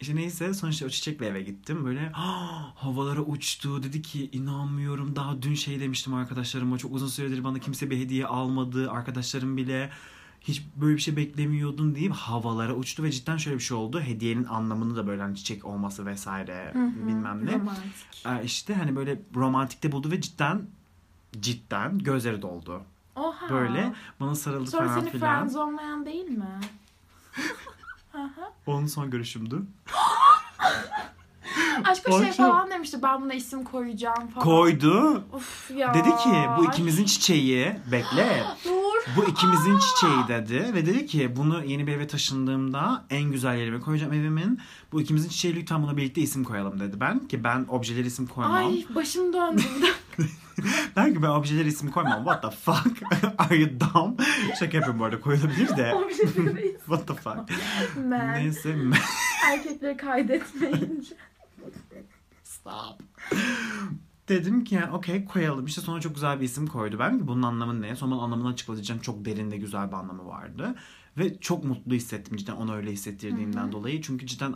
İşte 0.00 0.16
neyse 0.16 0.54
sonuçta 0.54 0.86
o 0.86 0.88
çiçekle 0.88 1.26
eve 1.26 1.42
gittim. 1.42 1.84
Böyle 1.84 2.12
"Ah, 2.14 2.72
havalara 2.76 3.20
uçtu. 3.20 3.82
Dedi 3.82 4.02
ki 4.02 4.28
inanmıyorum. 4.32 5.16
Daha 5.16 5.42
dün 5.42 5.54
şey 5.54 5.80
demiştim 5.80 6.14
arkadaşlarıma. 6.14 6.78
Çok 6.78 6.94
uzun 6.94 7.06
süredir 7.08 7.44
bana 7.44 7.58
kimse 7.58 7.90
bir 7.90 7.98
hediye 7.98 8.26
almadı. 8.26 8.90
Arkadaşlarım 8.90 9.56
bile 9.56 9.90
hiç 10.40 10.62
böyle 10.76 10.96
bir 10.96 11.00
şey 11.00 11.16
beklemiyordum 11.16 11.94
deyip 11.94 12.12
havalara 12.12 12.74
uçtu 12.74 13.02
ve 13.02 13.10
cidden 13.10 13.36
şöyle 13.36 13.58
bir 13.58 13.62
şey 13.62 13.76
oldu. 13.76 14.00
Hediyenin 14.00 14.44
anlamını 14.44 14.96
da 14.96 15.06
böyle 15.06 15.22
hani 15.22 15.36
çiçek 15.36 15.64
olması 15.64 16.06
vesaire 16.06 16.72
bilmem 16.74 17.46
ne. 17.46 17.52
Romantik. 17.52 18.26
Ee, 18.26 18.44
işte 18.44 18.74
hani 18.74 18.96
böyle 18.96 19.20
romantikte 19.34 19.92
buldu 19.92 20.10
ve 20.10 20.20
cidden 20.20 20.66
cidden 21.40 21.98
gözleri 21.98 22.42
doldu. 22.42 22.82
Oha. 23.16 23.50
Böyle 23.50 23.92
bana 24.20 24.34
sarıldı 24.34 24.70
Sonra 24.70 24.88
falan 24.88 25.00
seni 25.00 25.10
filan. 25.10 25.36
friendzonelayan 25.36 26.06
değil 26.06 26.28
mi? 26.28 26.60
Onun 28.66 28.86
son 28.86 29.10
görüşümdü. 29.10 29.62
Şey 32.06 32.22
şey- 32.22 32.32
falan 32.32 32.70
demişti 32.70 33.02
ben 33.02 33.22
buna 33.22 33.34
isim 33.34 33.64
koyacağım 33.64 34.28
falan. 34.28 34.44
Koydu. 34.44 35.24
Of 35.32 35.70
ya. 35.70 35.94
Dedi 35.94 36.08
ki 36.08 36.48
bu 36.58 36.64
ikimizin 36.64 37.04
çiçeği 37.04 37.76
bekle. 37.92 38.44
Bu 39.16 39.24
ikimizin 39.24 39.78
çiçeği 39.78 40.28
dedi 40.28 40.74
ve 40.74 40.86
dedi 40.86 41.06
ki 41.06 41.36
bunu 41.36 41.64
yeni 41.64 41.86
bir 41.86 41.92
eve 41.92 42.06
taşındığımda 42.06 43.04
en 43.10 43.22
güzel 43.22 43.56
yerime 43.56 43.80
koyacağım 43.80 44.12
evimin. 44.12 44.60
Bu 44.92 45.00
ikimizin 45.00 45.28
çiçeği 45.28 45.56
lütfen 45.56 45.82
buna 45.82 45.96
birlikte 45.96 46.20
isim 46.20 46.44
koyalım 46.44 46.80
dedi. 46.80 47.00
Ben 47.00 47.28
ki 47.28 47.44
ben 47.44 47.66
objelere 47.68 48.06
isim 48.06 48.26
koymam. 48.26 48.54
Ay 48.54 48.84
başım 48.94 49.32
döndü. 49.32 49.62
Ben 50.96 51.14
ki 51.14 51.22
ben 51.22 51.28
objelere 51.28 51.68
isim 51.68 51.90
koymam. 51.90 52.24
What 52.24 52.42
the 52.42 52.50
fuck? 52.50 53.02
Are 53.38 53.56
you 53.56 53.70
dumb? 53.80 54.18
Şaka 54.58 54.76
yapıyorum 54.76 55.00
bu 55.00 55.04
arada 55.04 55.20
koyulabilir 55.20 55.76
de. 55.76 55.94
What 56.86 57.06
the 57.06 57.14
fuck? 57.14 57.38
Men. 57.96 58.34
Neyse. 58.34 58.76
Erkekleri 59.50 59.96
kaydetmeyince. 59.96 61.14
Stop. 62.44 63.02
Dedim 64.30 64.64
ki 64.64 64.74
yani 64.74 64.92
okey 64.92 65.24
koyalım. 65.24 65.66
İşte 65.66 65.80
sonra 65.80 66.00
çok 66.00 66.14
güzel 66.14 66.40
bir 66.40 66.44
isim 66.44 66.66
koydu. 66.66 66.96
Ben 66.98 67.18
ki 67.18 67.28
bunun 67.28 67.42
anlamı 67.42 67.82
ne? 67.82 67.96
Sonra 67.96 68.14
anlamını 68.14 68.48
açıklayacağım. 68.48 69.00
Çok 69.00 69.24
derin 69.24 69.50
de 69.50 69.56
güzel 69.56 69.88
bir 69.88 69.96
anlamı 69.96 70.26
vardı. 70.26 70.74
Ve 71.18 71.38
çok 71.40 71.64
mutlu 71.64 71.92
hissettim 71.94 72.36
cidden 72.36 72.52
onu 72.56 72.74
öyle 72.74 72.92
hissettirdiğinden 72.92 73.72
dolayı. 73.72 74.02
Çünkü 74.02 74.26
cidden 74.26 74.54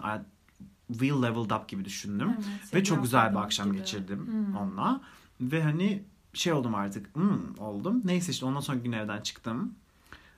we 0.88 1.08
leveled 1.08 1.50
up 1.50 1.68
gibi 1.68 1.84
düşündüm. 1.84 2.28
Evet, 2.34 2.74
Ve 2.74 2.84
çok 2.84 3.02
güzel 3.02 3.30
bir 3.30 3.36
akşam 3.36 3.68
gibi. 3.68 3.78
geçirdim 3.78 4.26
Hmm. 4.26 4.56
onunla. 4.56 5.00
Ve 5.40 5.62
hani 5.62 6.02
şey 6.32 6.52
oldum 6.52 6.74
artık. 6.74 7.16
Hmm, 7.16 7.58
oldum. 7.58 8.00
Neyse 8.04 8.32
işte 8.32 8.46
ondan 8.46 8.60
sonra 8.60 8.78
gün 8.78 8.92
evden 8.92 9.20
çıktım. 9.20 9.74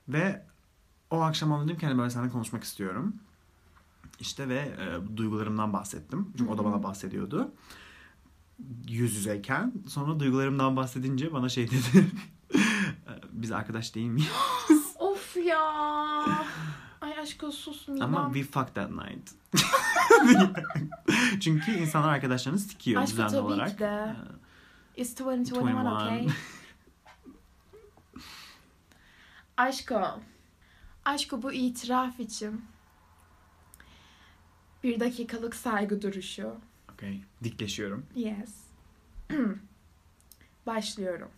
Ve 0.08 0.42
o 1.10 1.20
akşam 1.20 1.64
dedim 1.64 1.78
ki 1.78 1.86
hani 1.86 1.98
böyle 1.98 2.10
seninle 2.10 2.30
konuşmak 2.30 2.64
istiyorum. 2.64 3.16
İşte 4.20 4.48
ve 4.48 4.58
e, 4.58 5.16
duygularımdan 5.16 5.72
bahsettim. 5.72 6.28
Çünkü 6.38 6.52
o 6.52 6.58
da 6.58 6.64
bana 6.64 6.82
bahsediyordu. 6.82 7.52
Yüz 8.88 9.14
yüzeyken. 9.16 9.72
Sonra 9.88 10.20
duygularımdan 10.20 10.76
bahsedince 10.76 11.32
bana 11.32 11.48
şey 11.48 11.70
dedi. 11.70 12.06
"E, 12.54 12.58
Biz 13.32 13.52
arkadaş 13.52 13.94
değil 13.94 14.06
miyiz? 14.08 14.30
Of 14.98 15.36
ya. 15.36 15.60
Ay 17.00 17.26
sus 17.52 17.88
midem. 17.88 18.02
Ama 18.14 18.32
we 18.34 18.42
fucked 18.42 18.74
that 18.74 18.90
night. 18.90 19.30
Çünkü 21.40 21.72
insanlar 21.72 22.08
arkadaşlarını 22.08 22.58
sikiyor 22.58 23.02
Aşkım 23.02 23.12
düzenli 23.16 23.30
tabii 23.30 23.40
ki 23.40 23.46
olarak. 23.54 23.78
de. 23.78 24.16
E, 24.96 25.02
It's 25.02 25.12
2021 25.12 25.68
21. 25.68 25.90
okay? 25.90 26.26
Aşko. 29.56 30.20
Aşko 31.04 31.42
bu 31.42 31.52
itiraf 31.52 32.20
için. 32.20 32.64
Bir 34.82 35.00
dakikalık 35.00 35.54
saygı 35.54 36.02
duruşu. 36.02 36.54
Okay. 36.96 37.20
Dikleşiyorum. 37.44 38.06
Yes. 38.14 38.64
Başlıyorum. 40.66 41.30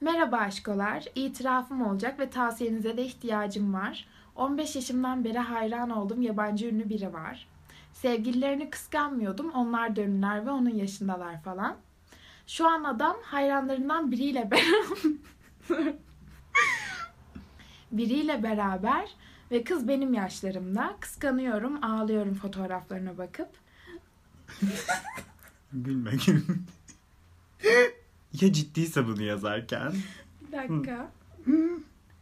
Merhaba 0.00 0.36
aşkolar. 0.36 1.04
İtirafım 1.14 1.82
olacak 1.86 2.18
ve 2.18 2.30
tavsiyenize 2.30 2.96
de 2.96 3.04
ihtiyacım 3.04 3.74
var. 3.74 4.06
15 4.36 4.76
yaşımdan 4.76 5.24
beri 5.24 5.38
hayran 5.38 5.90
olduğum 5.90 6.22
yabancı 6.22 6.66
ünlü 6.66 6.88
biri 6.88 7.12
var. 7.12 7.48
Sevgililerini 7.92 8.70
kıskanmıyordum. 8.70 9.50
Onlar 9.50 9.96
da 9.96 10.46
ve 10.46 10.50
onun 10.50 10.74
yaşındalar 10.74 11.42
falan. 11.42 11.76
Şu 12.46 12.68
an 12.68 12.84
adam 12.84 13.16
hayranlarından 13.22 14.10
biriyle 14.10 14.50
beraber 14.50 15.94
biriyle 17.92 18.42
beraber 18.42 19.10
ve 19.50 19.64
kız 19.64 19.88
benim 19.88 20.14
yaşlarımda. 20.14 20.96
Kıskanıyorum, 21.00 21.84
ağlıyorum 21.84 22.34
fotoğraflarına 22.34 23.18
bakıp. 23.18 23.48
Gülme 25.72 26.10
ya 28.32 28.52
ciddiyse 28.52 29.06
bunu 29.06 29.22
yazarken? 29.22 29.92
Bir 30.40 30.52
dakika. 30.52 31.12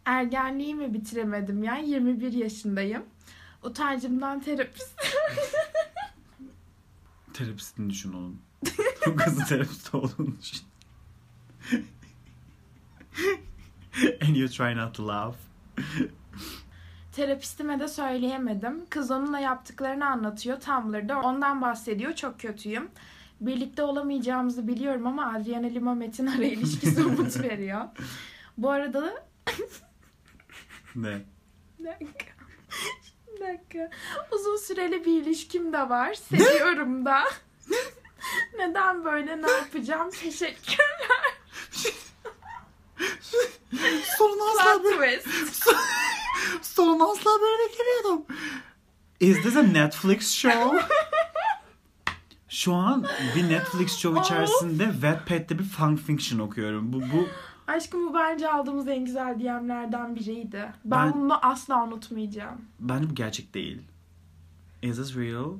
Ergenliğimi 0.05 0.95
bitiremedim 0.95 1.65
ya. 1.65 1.77
21 1.77 2.33
yaşındayım. 2.33 3.03
Utancımdan 3.63 4.41
terapist. 4.41 5.01
Terapistini 7.35 7.91
düşün 7.91 8.13
onun. 8.13 8.41
Bu 9.07 9.17
kızın 9.17 9.45
terapist 9.45 9.95
olduğunu 9.95 10.35
düşün. 10.43 10.63
And 14.23 14.37
you 14.37 14.49
try 14.49 14.77
not 14.77 14.95
to 14.95 15.09
laugh. 15.09 15.37
Terapistime 17.19 17.81
de 17.81 17.89
söyleyemedim. 17.89 18.87
Kız 18.91 19.11
onunla 19.11 19.39
yaptıklarını 19.39 20.07
anlatıyor 20.07 20.61
Tumblr'da. 20.61 21.21
Ondan 21.21 21.63
bahsediyor. 21.63 22.13
Çok 22.13 22.41
kötüyüm. 22.41 22.91
Birlikte 23.41 23.83
olamayacağımızı 23.83 24.69
biliyorum 24.69 25.07
ama 25.07 25.33
Adriana 25.33 25.67
Lima 25.67 25.95
Metin 25.95 26.27
ara 26.27 26.45
ilişkisi 26.45 27.05
umut 27.05 27.43
veriyor. 27.43 27.81
Bu 28.59 28.71
arada 28.71 29.03
da 29.03 29.15
Ne? 30.97 31.21
Dakika. 31.85 32.33
Bir 33.27 33.41
dakika. 33.41 33.91
Uzun 34.33 34.57
süreli 34.57 35.05
bir 35.05 35.23
ilişkim 35.23 35.73
de 35.73 35.89
var. 35.89 36.15
Seviyorum 36.15 37.05
da. 37.05 37.25
Neden 38.59 39.05
böyle 39.05 39.43
ne 39.43 39.51
yapacağım? 39.51 40.11
Teşekkürler. 40.11 41.35
Sorun 44.19 44.39
asla 44.59 44.85
böyle, 44.85 45.19
twist. 45.21 45.65
sorun 46.63 47.01
asla 47.01 47.31
böyle 47.43 47.69
beklemiyordum. 47.69 48.27
Is 49.21 49.43
this 49.43 49.57
a 49.57 49.63
Netflix 49.63 50.35
show? 50.35 50.87
Şu 52.49 52.75
an 52.75 53.07
bir 53.37 53.49
Netflix 53.49 53.97
show 53.99 54.21
içerisinde 54.21 54.85
Wattpad'de 54.93 55.59
bir 55.59 55.65
fan 55.65 55.97
fiction 55.97 56.39
okuyorum. 56.39 56.93
Bu, 56.93 57.01
bu 57.01 57.29
Aşkım 57.67 58.09
bu 58.09 58.15
bence 58.15 58.51
aldığımız 58.53 58.89
en 58.89 59.05
güzel 59.05 59.41
DM'lerden 59.41 60.17
biriydi. 60.17 60.73
Ben, 60.85 61.07
Ben- 61.07 61.13
bunu 61.21 61.47
asla 61.47 61.85
unutmayacağım. 61.85 62.61
bence 62.81 63.11
bu 63.11 63.15
gerçek 63.15 63.55
değil. 63.55 63.83
Is 64.83 64.97
this 64.97 65.17
real? 65.17 65.53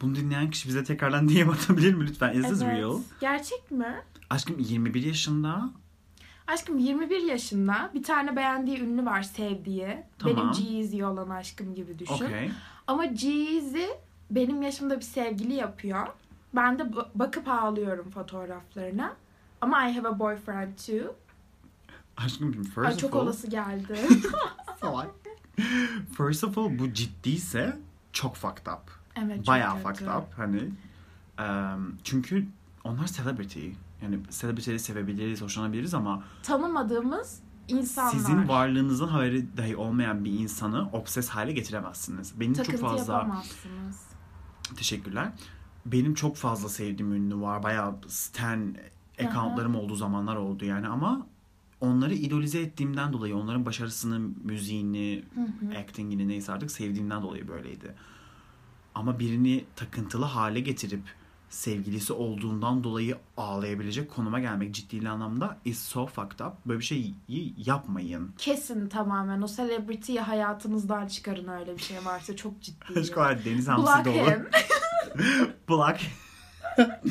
Bunu 0.00 0.14
dinleyen 0.14 0.50
kişi 0.50 0.68
bize 0.68 0.84
tekrardan 0.84 1.28
DM 1.34 1.50
atabilir 1.50 1.94
mi 1.94 2.06
lütfen? 2.06 2.32
Is 2.32 2.48
this 2.48 2.62
Evet. 2.62 2.78
real? 2.78 2.98
Gerçek 3.20 3.70
mi? 3.70 4.02
Aşkım 4.30 4.58
21 4.58 5.02
yaşında. 5.02 5.70
Aşkım 6.46 6.78
21 6.78 7.22
yaşında 7.22 7.90
bir 7.94 8.02
tane 8.02 8.36
beğendiği 8.36 8.80
ünlü 8.80 9.04
var 9.06 9.22
sevdiği. 9.22 9.96
Tamam. 10.18 10.36
Benim 10.36 10.52
G-Eazy 10.52 11.04
olan 11.04 11.30
aşkım 11.30 11.74
gibi 11.74 11.98
düşün. 11.98 12.14
Okey. 12.14 12.50
Ama 12.86 13.04
G-Eazy 13.06 13.84
benim 14.30 14.62
yaşımda 14.62 14.96
bir 14.96 15.04
sevgili 15.04 15.54
yapıyor. 15.54 16.06
Ben 16.54 16.78
de 16.78 16.82
ba- 16.82 17.06
bakıp 17.14 17.48
ağlıyorum 17.48 18.10
fotoğraflarına. 18.10 19.12
Ama 19.60 19.88
I 19.88 19.92
have 19.94 20.08
a 20.08 20.18
boyfriend 20.18 20.72
too. 20.86 21.14
Aşkım 22.16 22.52
first 22.62 22.78
Ay 22.78 22.92
of 22.94 22.98
çok 23.00 23.14
all. 23.14 23.20
olası 23.20 23.46
geldi. 23.46 23.98
Salak. 24.80 25.10
First 26.16 26.44
of 26.44 26.58
all 26.58 26.78
bu 26.78 26.92
ciddiyse 26.92 27.76
çok 28.12 28.36
fucked 28.36 28.66
up. 28.66 28.90
Evet 29.16 29.36
çok 29.36 29.46
Bayağı 29.46 29.74
kötü. 29.82 29.88
fucked 29.88 30.06
up 30.06 30.24
hani. 30.36 30.60
Em, 31.38 31.92
çünkü 32.04 32.46
onlar 32.84 33.06
celebrity. 33.06 33.68
Yani 34.02 34.18
celebrity'leri 34.40 34.78
sevebiliriz, 34.78 35.42
hoşlanabiliriz 35.42 35.94
ama 35.94 36.24
Tanımadığımız 36.42 37.40
insanlar. 37.68 38.10
sizin 38.12 38.48
varlığınızın 38.48 39.08
haberi 39.08 39.56
dahi 39.56 39.76
olmayan 39.76 40.24
bir 40.24 40.32
insanı 40.32 40.88
obses 40.92 41.28
hale 41.28 41.52
getiremezsiniz. 41.52 42.40
Benim 42.40 42.54
Takıntı 42.54 42.78
çok 42.78 42.90
fazla 42.90 43.12
yapamazsınız. 43.12 44.00
teşekkürler. 44.76 45.32
Benim 45.86 46.14
çok 46.14 46.36
fazla 46.36 46.68
sevdiğim 46.68 47.12
ünlü 47.12 47.40
var. 47.40 47.62
Bayağı 47.62 47.94
stan 48.08 48.74
accountlarım 49.24 49.74
olduğu 49.74 49.94
zamanlar 49.96 50.36
oldu 50.36 50.64
yani 50.64 50.88
ama 50.88 51.26
onları 51.80 52.14
idolize 52.14 52.60
ettiğimden 52.60 53.12
dolayı 53.12 53.36
onların 53.36 53.66
başarısını, 53.66 54.18
müziğini, 54.44 55.24
actingini 55.82 56.28
neyse 56.28 56.52
artık 56.52 56.70
sevdiğimden 56.70 57.22
dolayı 57.22 57.48
böyleydi. 57.48 57.94
Ama 58.94 59.18
birini 59.18 59.64
takıntılı 59.76 60.24
hale 60.24 60.60
getirip 60.60 61.02
sevgilisi 61.52 62.12
olduğundan 62.12 62.84
dolayı 62.84 63.16
ağlayabilecek 63.36 64.10
konuma 64.10 64.40
gelmek 64.40 64.74
ciddi 64.74 65.08
anlamda 65.08 65.56
is 65.64 65.78
so 65.78 66.06
fucked 66.06 66.40
up. 66.40 66.52
Böyle 66.66 66.80
bir 66.80 66.84
şeyi 66.84 67.14
yapmayın. 67.66 68.34
Kesin 68.38 68.88
tamamen 68.88 69.42
o 69.42 69.46
celebrity'yi 69.46 70.20
hayatınızdan 70.20 71.06
çıkarın 71.06 71.48
öyle 71.48 71.76
bir 71.76 71.82
şey 71.82 72.04
varsa 72.04 72.36
çok 72.36 72.62
ciddi. 72.62 73.00
Aşk 73.00 73.16
var 73.16 73.44
deniz 73.44 73.68
hamsi 73.68 74.04
dolu. 74.04 74.30
Black. 75.68 76.00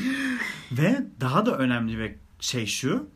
Ve 0.72 1.06
daha 1.22 1.46
da 1.46 1.58
önemli 1.58 2.00
ve 2.00 2.16
şey 2.40 2.66
şu. 2.66 3.08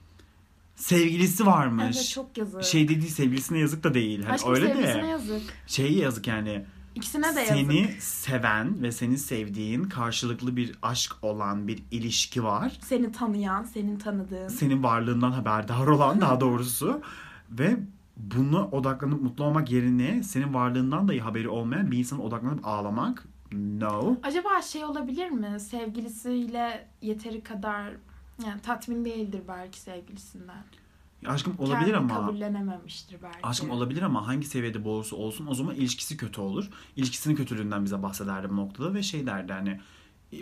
Sevgilisi 0.76 1.46
varmış. 1.46 1.98
Evet 1.98 2.10
çok 2.10 2.38
yazık. 2.38 2.64
Şey 2.64 2.88
dediği 2.88 3.10
sevgilisine 3.10 3.60
yazık 3.60 3.84
da 3.84 3.94
değil. 3.94 4.24
Hani 4.24 4.34
Aşkım 4.34 4.54
öyle 4.54 4.68
sevgilisine 4.68 5.04
de 5.04 5.08
yazık. 5.08 5.42
şey 5.68 5.94
yazık 5.94 6.28
yani. 6.28 6.66
İkisine 6.96 7.36
de 7.36 7.46
seni 7.46 7.82
yazık. 7.82 8.04
seven 8.04 8.82
ve 8.84 8.92
seni 8.92 9.18
sevdiğin 9.18 9.84
karşılıklı 9.84 10.56
bir 10.56 10.76
aşk 10.82 11.16
olan 11.22 11.68
bir 11.68 11.84
ilişki 11.92 12.44
var. 12.44 12.80
Seni 12.82 13.12
tanıyan, 13.12 13.64
senin 13.64 13.98
tanıdığın. 14.00 14.48
Senin 14.48 14.84
varlığından 14.84 15.32
haberdar 15.32 15.88
olan 15.88 16.22
daha 16.22 16.40
doğrusu 16.42 17.02
ve 17.52 17.78
bunu 18.18 18.70
odaklanıp 18.72 19.22
mutlu 19.22 19.44
olmak 19.44 19.72
yerine 19.72 20.24
senin 20.24 20.54
varlığından 20.54 21.08
dahi 21.08 21.20
haberi 21.20 21.50
olmayan 21.50 21.92
bir 21.92 21.98
insana 21.98 22.22
odaklanıp 22.22 22.68
ağlamak 22.68 23.26
no. 23.52 24.18
Acaba 24.24 24.62
şey 24.62 24.86
olabilir 24.86 25.30
mi? 25.30 25.60
Sevgilisiyle 25.60 26.88
yeteri 27.02 27.42
kadar 27.42 27.92
yani 28.46 28.62
tatmin 28.62 29.06
değildir 29.06 29.42
belki 29.48 29.80
sevgilisinden. 29.80 30.64
Aşkım 31.28 31.56
olabilir 31.60 31.94
Kendini 31.94 31.98
ama 32.14 32.16
kabullenememiştir 32.16 33.18
belki. 33.24 33.40
Aşkım 33.44 33.70
olabilir 33.70 34.02
ama 34.02 34.28
hangi 34.28 34.48
seviyede 34.48 34.84
bu 34.86 34.90
olursa 34.90 35.16
olsun 35.16 35.48
o 35.48 35.54
zaman 35.54 35.76
ilişkisi 35.76 36.18
kötü 36.18 36.42
olur. 36.42 36.70
İlişkisinin 36.96 37.36
kötülüğünden 37.36 37.86
bize 37.86 38.04
bahsederdi 38.04 38.50
bu 38.50 38.56
noktada 38.56 38.94
ve 38.94 39.04
şey 39.04 39.26
derdi 39.26 39.54
hani 39.54 39.80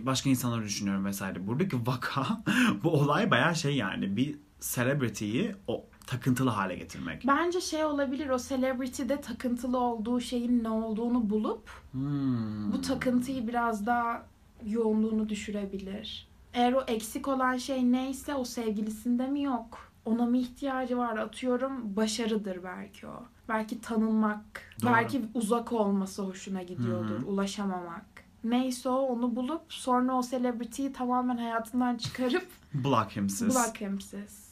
başka 0.02 0.30
insanları 0.30 0.64
düşünüyorum 0.64 1.06
vesaire. 1.06 1.48
Buradaki 1.48 1.88
vaka 1.88 2.44
bu 2.84 2.90
olay 2.92 3.32
bayağı 3.32 3.56
şey 3.56 3.76
yani 3.76 4.18
bir 4.18 4.36
celebrity'yi 4.60 5.56
o 5.68 5.86
takıntılı 6.08 6.50
hale 6.50 6.76
getirmek. 6.76 7.28
Bence 7.28 7.62
şey 7.62 7.86
olabilir 7.86 8.30
o 8.30 8.38
celebrity'de 8.38 9.22
takıntılı 9.22 9.80
olduğu 9.80 10.20
şeyin 10.20 10.64
ne 10.64 10.70
olduğunu 10.70 11.30
bulup 11.30 11.70
Hmm. 11.92 12.72
bu 12.72 12.82
takıntıyı 12.82 13.48
biraz 13.48 13.86
daha 13.86 14.26
yoğunluğunu 14.66 15.30
düşürebilir. 15.30 16.28
Eğer 16.54 16.74
o 16.74 16.82
eksik 16.88 17.28
olan 17.28 17.58
şey 17.58 17.92
neyse 17.92 18.36
o 18.36 18.46
sevgilisinde 18.46 19.28
mi 19.28 19.44
yok? 19.44 19.93
Ona 20.06 20.26
mı 20.26 20.38
ihtiyacı 20.38 20.98
var? 20.98 21.18
Atıyorum 21.18 21.96
başarıdır 21.96 22.64
belki 22.64 23.08
o. 23.08 23.24
Belki 23.50 23.82
tanınmak, 23.82 24.42
Doğru. 24.82 24.92
belki 24.94 25.22
uzak 25.34 25.72
olması 25.74 26.22
hoşuna 26.24 26.64
gidiyordur, 26.64 27.10
Hı 27.20 27.22
hı. 27.22 27.26
ulaşamamak. 27.26 28.06
Neyse 28.44 28.90
o 28.90 28.96
onu 28.96 29.36
bulup 29.36 29.62
sonra 29.70 30.14
o 30.14 30.24
celebrity'yi 30.24 30.94
tamamen 30.94 31.38
hayatından 31.38 31.98
çıkarıp 31.98 32.48
Block 32.74 33.16
himsiz. 33.16 33.56
bırak 33.56 33.82
hemsiz. 33.82 34.44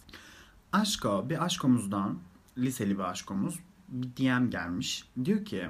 Aşko, 0.72 1.30
bir 1.30 1.44
aşkomuzdan, 1.46 2.18
liseli 2.58 2.98
bir 2.98 3.04
aşkomuz 3.04 3.60
bir 3.88 4.08
DM 4.18 4.50
gelmiş. 4.50 5.08
Diyor 5.26 5.46
ki 5.46 5.66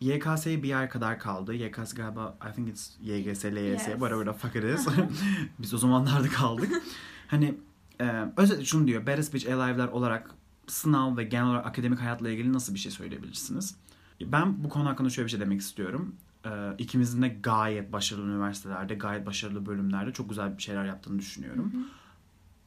YKS'ye 0.00 0.62
bir 0.62 0.74
ay 0.78 0.88
kadar 0.88 1.18
kaldı. 1.18 1.54
YKS 1.54 1.94
galiba 1.94 2.38
I 2.50 2.54
think 2.54 2.68
it's 2.68 2.90
YGS, 3.00 3.44
LYS, 3.44 3.54
Yes. 3.54 3.84
whatever 3.84 4.24
the 4.24 4.32
fuck 4.32 4.56
it 4.56 4.64
is. 4.64 4.86
Biz 5.58 5.74
o 5.74 5.78
zamanlarda 5.78 6.28
kaldık. 6.28 6.82
hani 7.28 7.54
e, 8.02 8.32
özetle 8.36 8.64
şunu 8.64 8.86
diyor. 8.86 9.06
Better 9.06 9.22
Speech 9.22 9.52
Alive'ler 9.52 9.88
olarak 9.88 10.30
sınav 10.66 11.16
ve 11.16 11.24
genel 11.24 11.46
olarak 11.46 11.66
akademik 11.66 12.00
hayatla 12.00 12.30
ilgili 12.30 12.52
nasıl 12.52 12.74
bir 12.74 12.78
şey 12.78 12.92
söyleyebilirsiniz? 12.92 13.76
Ben 14.22 14.64
bu 14.64 14.68
konu 14.68 14.88
hakkında 14.88 15.10
şöyle 15.10 15.26
bir 15.26 15.30
şey 15.30 15.40
demek 15.40 15.60
istiyorum. 15.60 16.14
E, 16.44 16.50
ikimizin 16.78 17.22
de 17.22 17.28
gayet 17.28 17.92
başarılı 17.92 18.30
üniversitelerde, 18.30 18.94
gayet 18.94 19.26
başarılı 19.26 19.66
bölümlerde 19.66 20.12
çok 20.12 20.28
güzel 20.28 20.58
bir 20.58 20.62
şeyler 20.62 20.84
yaptığını 20.84 21.18
düşünüyorum. 21.18 21.72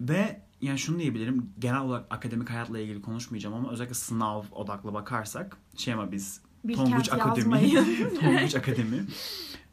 Ve 0.01 0.41
yani 0.61 0.79
şunu 0.79 0.99
diyebilirim. 0.99 1.49
Genel 1.59 1.81
olarak 1.81 2.05
akademik 2.09 2.49
hayatla 2.49 2.79
ilgili 2.79 3.01
konuşmayacağım 3.01 3.55
ama 3.55 3.71
özellikle 3.71 3.95
sınav 3.95 4.43
odaklı 4.51 4.93
bakarsak 4.93 5.57
şey 5.77 5.93
ama 5.93 6.11
biz 6.11 6.41
Tonguç 6.75 7.11
Akademi. 7.13 7.73
Tonguç 8.21 8.55
Akademi. 8.55 9.05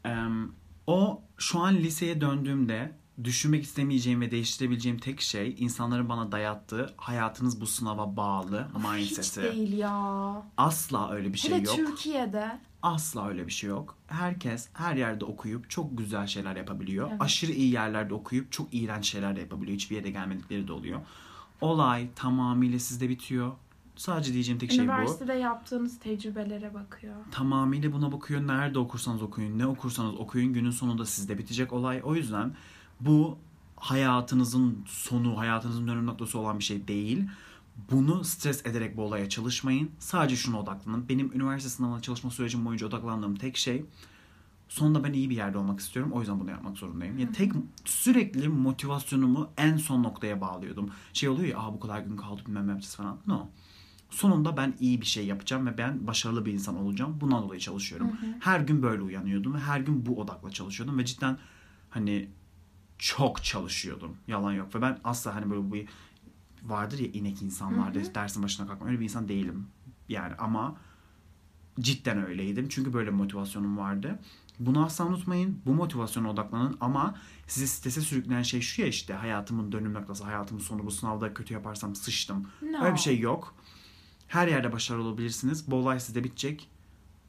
Em, 0.03 0.51
o 0.87 1.21
şu 1.37 1.59
an 1.59 1.75
liseye 1.75 2.21
döndüğümde 2.21 2.91
düşünmek 3.23 3.63
istemeyeceğim 3.63 4.21
ve 4.21 4.31
değiştirebileceğim 4.31 4.97
tek 4.97 5.21
şey 5.21 5.55
insanların 5.59 6.09
bana 6.09 6.31
dayattığı 6.31 6.93
hayatınız 6.97 7.61
bu 7.61 7.67
sınava 7.67 8.17
bağlı 8.17 8.67
Hiç 8.97 9.11
mindseti. 9.11 9.43
değil 9.43 9.77
ya. 9.77 10.43
Asla 10.57 11.11
öyle 11.11 11.33
bir 11.33 11.37
şey 11.37 11.51
Hele 11.51 11.63
yok. 11.63 11.75
Türkiye'de. 11.75 12.59
Asla 12.81 13.27
öyle 13.27 13.47
bir 13.47 13.51
şey 13.51 13.69
yok. 13.69 13.97
Herkes 14.07 14.69
her 14.73 14.95
yerde 14.95 15.25
okuyup 15.25 15.69
çok 15.69 15.97
güzel 15.97 16.27
şeyler 16.27 16.55
yapabiliyor. 16.55 17.09
Evet. 17.09 17.21
Aşırı 17.21 17.51
iyi 17.51 17.71
yerlerde 17.73 18.13
okuyup 18.13 18.51
çok 18.51 18.67
iğrenç 18.71 19.05
şeyler 19.11 19.35
de 19.35 19.39
yapabiliyor. 19.39 19.75
Hiçbir 19.77 19.95
yere 19.95 20.11
gelmedikleri 20.11 20.67
de 20.67 20.73
oluyor. 20.73 20.99
Olay 21.61 22.07
tamamıyla 22.15 22.79
sizde 22.79 23.09
bitiyor. 23.09 23.51
Sadece 23.95 24.33
diyeceğim 24.33 24.59
tek 24.59 24.71
şey 24.71 24.79
bu. 24.79 24.83
Üniversitede 24.83 25.33
yaptığınız 25.33 25.99
tecrübelere 25.99 26.73
bakıyor. 26.73 27.15
Tamamıyla 27.31 27.93
buna 27.93 28.11
bakıyor. 28.11 28.47
Nerede 28.47 28.79
okursanız 28.79 29.21
okuyun, 29.21 29.59
ne 29.59 29.67
okursanız 29.67 30.15
okuyun. 30.15 30.53
Günün 30.53 30.71
sonunda 30.71 31.05
sizde 31.05 31.37
bitecek 31.37 31.73
olay. 31.73 32.01
O 32.03 32.15
yüzden 32.15 32.53
bu 32.99 33.37
hayatınızın 33.75 34.83
sonu, 34.85 35.37
hayatınızın 35.37 35.87
dönüm 35.87 36.05
noktası 36.05 36.39
olan 36.39 36.59
bir 36.59 36.63
şey 36.63 36.87
değil. 36.87 37.27
Bunu 37.91 38.23
stres 38.23 38.65
ederek 38.65 38.97
bu 38.97 39.01
olaya 39.01 39.29
çalışmayın. 39.29 39.91
Sadece 39.99 40.35
şuna 40.35 40.59
odaklanın. 40.59 41.09
Benim 41.09 41.31
üniversite 41.33 41.69
sınavına 41.69 42.01
çalışma 42.01 42.31
sürecim 42.31 42.65
boyunca 42.65 42.87
odaklandığım 42.87 43.35
tek 43.35 43.57
şey 43.57 43.85
sonunda 44.69 45.03
ben 45.03 45.13
iyi 45.13 45.29
bir 45.29 45.35
yerde 45.35 45.57
olmak 45.57 45.79
istiyorum. 45.79 46.11
O 46.11 46.19
yüzden 46.19 46.39
bunu 46.39 46.49
yapmak 46.49 46.77
zorundayım. 46.77 47.17
Yani 47.17 47.31
tek 47.31 47.51
sürekli 47.85 48.49
motivasyonumu 48.49 49.49
en 49.57 49.77
son 49.77 50.03
noktaya 50.03 50.41
bağlıyordum. 50.41 50.89
Şey 51.13 51.29
oluyor 51.29 51.47
ya, 51.47 51.59
Aa, 51.59 51.73
bu 51.73 51.79
kadar 51.79 51.99
gün 51.99 52.17
kaldı 52.17 52.41
bilmem 52.47 52.67
ne 52.67 52.71
yapacağız 52.71 52.95
falan. 52.95 53.17
No. 53.27 53.47
Sonunda 54.09 54.57
ben 54.57 54.73
iyi 54.79 55.01
bir 55.01 55.05
şey 55.05 55.25
yapacağım 55.25 55.65
ve 55.65 55.77
ben 55.77 56.07
başarılı 56.07 56.45
bir 56.45 56.53
insan 56.53 56.77
olacağım. 56.77 57.17
Bundan 57.21 57.43
dolayı 57.43 57.59
çalışıyorum. 57.59 58.11
Her 58.39 58.59
gün 58.59 58.83
böyle 58.83 59.01
uyanıyordum 59.01 59.53
ve 59.53 59.59
her 59.59 59.79
gün 59.79 60.05
bu 60.05 60.21
odakla 60.21 60.51
çalışıyordum 60.51 60.97
ve 60.97 61.05
cidden 61.05 61.37
hani 61.89 62.29
çok 63.03 63.43
çalışıyordum. 63.43 64.17
Yalan 64.27 64.51
yok. 64.51 64.75
Ve 64.75 64.81
ben 64.81 64.99
asla 65.03 65.35
hani 65.35 65.49
böyle 65.49 65.71
bir 65.71 65.87
vardır 66.63 66.99
ya 66.99 67.07
inek 67.07 67.41
insanlarda 67.41 68.15
dersin 68.15 68.43
başına 68.43 68.67
kalkma. 68.67 68.87
Öyle 68.87 68.99
bir 68.99 69.03
insan 69.03 69.27
değilim. 69.27 69.67
Yani 70.09 70.33
ama 70.35 70.75
cidden 71.79 72.25
öyleydim. 72.25 72.69
Çünkü 72.69 72.93
böyle 72.93 73.11
bir 73.11 73.15
motivasyonum 73.15 73.77
vardı. 73.77 74.19
Bunu 74.59 74.85
asla 74.85 75.05
unutmayın. 75.05 75.61
Bu 75.65 75.73
motivasyona 75.73 76.29
odaklanın 76.29 76.77
ama 76.81 77.15
sizi 77.47 77.67
strese 77.67 78.01
sürükleyen 78.01 78.41
şey 78.41 78.61
şu 78.61 78.81
ya 78.81 78.87
işte 78.87 79.13
hayatımın 79.13 79.71
dönüm 79.71 79.93
noktası, 79.93 80.23
hayatımın 80.23 80.61
sonu 80.61 80.85
bu 80.85 80.91
sınavda 80.91 81.33
kötü 81.33 81.53
yaparsam 81.53 81.95
sıçtım. 81.95 82.47
No. 82.61 82.83
Öyle 82.83 82.93
bir 82.93 82.99
şey 82.99 83.19
yok. 83.19 83.55
Her 84.27 84.47
yerde 84.47 84.71
başarılı 84.71 85.07
olabilirsiniz. 85.07 85.71
Bu 85.71 85.75
olay 85.75 85.99
sizde 85.99 86.23
bitecek. 86.23 86.69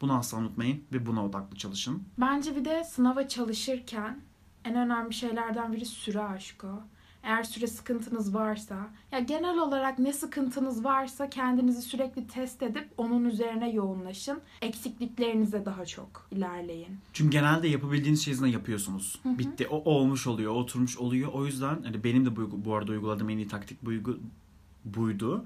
Bunu 0.00 0.12
asla 0.18 0.38
unutmayın 0.38 0.84
ve 0.92 1.06
buna 1.06 1.24
odaklı 1.24 1.56
çalışın. 1.56 2.02
Bence 2.20 2.56
bir 2.56 2.64
de 2.64 2.84
sınava 2.84 3.28
çalışırken 3.28 4.20
en 4.64 4.76
önemli 4.76 5.14
şeylerden 5.14 5.72
biri 5.72 5.84
süre 5.84 6.20
aşkı. 6.20 6.68
Eğer 7.22 7.42
süre 7.42 7.66
sıkıntınız 7.66 8.34
varsa, 8.34 8.88
ya 9.12 9.18
genel 9.18 9.58
olarak 9.58 9.98
ne 9.98 10.12
sıkıntınız 10.12 10.84
varsa 10.84 11.30
kendinizi 11.30 11.82
sürekli 11.82 12.26
test 12.26 12.62
edip 12.62 12.88
onun 12.96 13.24
üzerine 13.24 13.70
yoğunlaşın. 13.70 14.40
Eksikliklerinize 14.62 15.64
daha 15.64 15.86
çok 15.86 16.28
ilerleyin. 16.30 16.98
Çünkü 17.12 17.30
genelde 17.30 17.68
yapabildiğiniz 17.68 18.24
şeyi 18.24 18.34
zaten 18.34 18.52
yapıyorsunuz. 18.52 19.20
Bitti. 19.24 19.68
O 19.68 19.76
olmuş 19.90 20.26
oluyor, 20.26 20.52
oturmuş 20.52 20.98
oluyor. 20.98 21.32
O 21.32 21.46
yüzden 21.46 21.82
hani 21.82 22.04
benim 22.04 22.26
de 22.26 22.36
bu, 22.36 22.64
bu 22.64 22.74
arada 22.74 22.92
uyguladığım 22.92 23.30
en 23.30 23.38
iyi 23.38 23.48
taktik 23.48 23.84
buygu, 23.84 24.18
buydu. 24.84 25.44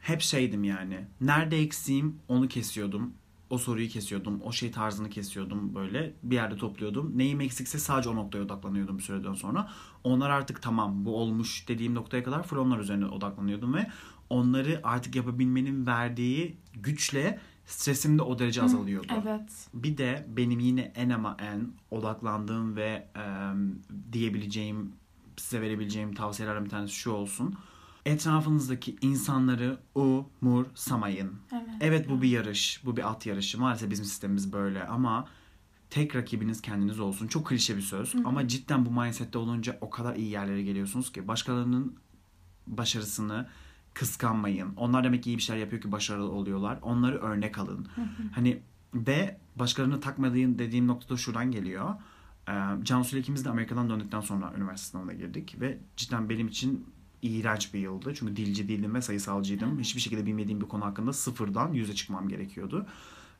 Hep 0.00 0.20
şeydim 0.20 0.64
yani. 0.64 1.04
Nerede 1.20 1.58
eksiğim 1.58 2.18
onu 2.28 2.48
kesiyordum. 2.48 3.14
O 3.50 3.58
soruyu 3.58 3.88
kesiyordum. 3.88 4.40
O 4.44 4.52
şey 4.52 4.70
tarzını 4.70 5.10
kesiyordum 5.10 5.74
böyle. 5.74 6.14
Bir 6.22 6.34
yerde 6.34 6.56
topluyordum. 6.56 7.18
Neyim 7.18 7.40
eksikse 7.40 7.78
sadece 7.78 8.08
o 8.08 8.16
noktaya 8.16 8.42
odaklanıyordum 8.42 8.98
bir 8.98 9.02
süreden 9.02 9.34
sonra. 9.34 9.70
Onlar 10.04 10.30
artık 10.30 10.62
tamam 10.62 11.04
bu 11.04 11.16
olmuş 11.16 11.68
dediğim 11.68 11.94
noktaya 11.94 12.22
kadar 12.22 12.42
full 12.42 12.56
onlar 12.56 12.78
üzerine 12.78 13.06
odaklanıyordum 13.06 13.74
ve 13.74 13.86
onları 14.30 14.80
artık 14.84 15.16
yapabilmenin 15.16 15.86
verdiği 15.86 16.56
güçle 16.74 17.40
stresim 17.66 18.18
de 18.18 18.22
o 18.22 18.38
derece 18.38 18.62
azalıyordu. 18.62 19.12
Evet. 19.24 19.68
Bir 19.74 19.98
de 19.98 20.26
benim 20.28 20.60
yine 20.60 20.92
en 20.94 21.10
ama 21.10 21.36
en 21.40 21.72
odaklandığım 21.90 22.76
ve 22.76 23.08
e, 23.16 23.24
diyebileceğim, 24.12 24.92
size 25.36 25.60
verebileceğim 25.60 26.14
tavsiyelerden 26.14 26.64
bir 26.64 26.70
tanesi 26.70 26.94
şu 26.94 27.10
olsun. 27.10 27.54
Etrafınızdaki 28.06 28.96
insanları 29.00 29.78
umursamayın. 29.94 31.32
Evet. 31.52 31.68
Evet 31.80 32.08
bu 32.08 32.22
bir 32.22 32.28
yarış, 32.28 32.82
bu 32.84 32.96
bir 32.96 33.10
at 33.10 33.26
yarışı. 33.26 33.60
Maalesef 33.60 33.90
bizim 33.90 34.04
sistemimiz 34.04 34.52
böyle 34.52 34.86
ama 34.86 35.28
tek 35.90 36.16
rakibiniz 36.16 36.62
kendiniz 36.62 37.00
olsun. 37.00 37.26
Çok 37.26 37.46
klişe 37.46 37.76
bir 37.76 37.82
söz 37.82 38.14
ama 38.24 38.48
cidden 38.48 38.86
bu 38.86 38.90
mindsette 38.90 39.38
olunca 39.38 39.78
o 39.80 39.90
kadar 39.90 40.16
iyi 40.16 40.30
yerlere 40.30 40.62
geliyorsunuz 40.62 41.12
ki 41.12 41.28
başkalarının 41.28 41.96
başarısını 42.66 43.48
kıskanmayın. 43.94 44.74
Onlar 44.76 45.04
demek 45.04 45.22
ki 45.22 45.30
iyi 45.30 45.36
bir 45.36 45.42
şeyler 45.42 45.60
yapıyor 45.60 45.82
ki 45.82 45.92
başarılı 45.92 46.30
oluyorlar. 46.30 46.78
Onları 46.82 47.18
örnek 47.18 47.58
alın. 47.58 47.88
Hani 48.32 48.62
ve 48.94 49.38
başkalarını 49.56 50.00
takmadığın 50.00 50.58
dediğim 50.58 50.86
noktada 50.86 51.16
şuradan 51.16 51.50
geliyor. 51.50 51.94
Cansu 52.82 53.16
ile 53.16 53.20
ikimiz 53.20 53.44
de 53.44 53.50
Amerika'dan 53.50 53.90
döndükten 53.90 54.20
sonra 54.20 54.52
üniversite 54.56 54.90
sınavına 54.90 55.12
girdik 55.12 55.60
ve 55.60 55.78
cidden 55.96 56.28
benim 56.28 56.48
için 56.48 56.86
iğrenç 57.22 57.74
bir 57.74 57.78
yıldı. 57.78 58.14
Çünkü 58.14 58.36
dilci 58.36 58.68
değildim 58.68 58.94
ve 58.94 59.02
sayısalcıydım. 59.02 59.80
Hiçbir 59.80 60.00
şekilde 60.00 60.26
bilmediğim 60.26 60.60
bir 60.60 60.66
konu 60.66 60.84
hakkında 60.84 61.12
sıfırdan 61.12 61.72
yüze 61.72 61.94
çıkmam 61.94 62.28
gerekiyordu. 62.28 62.86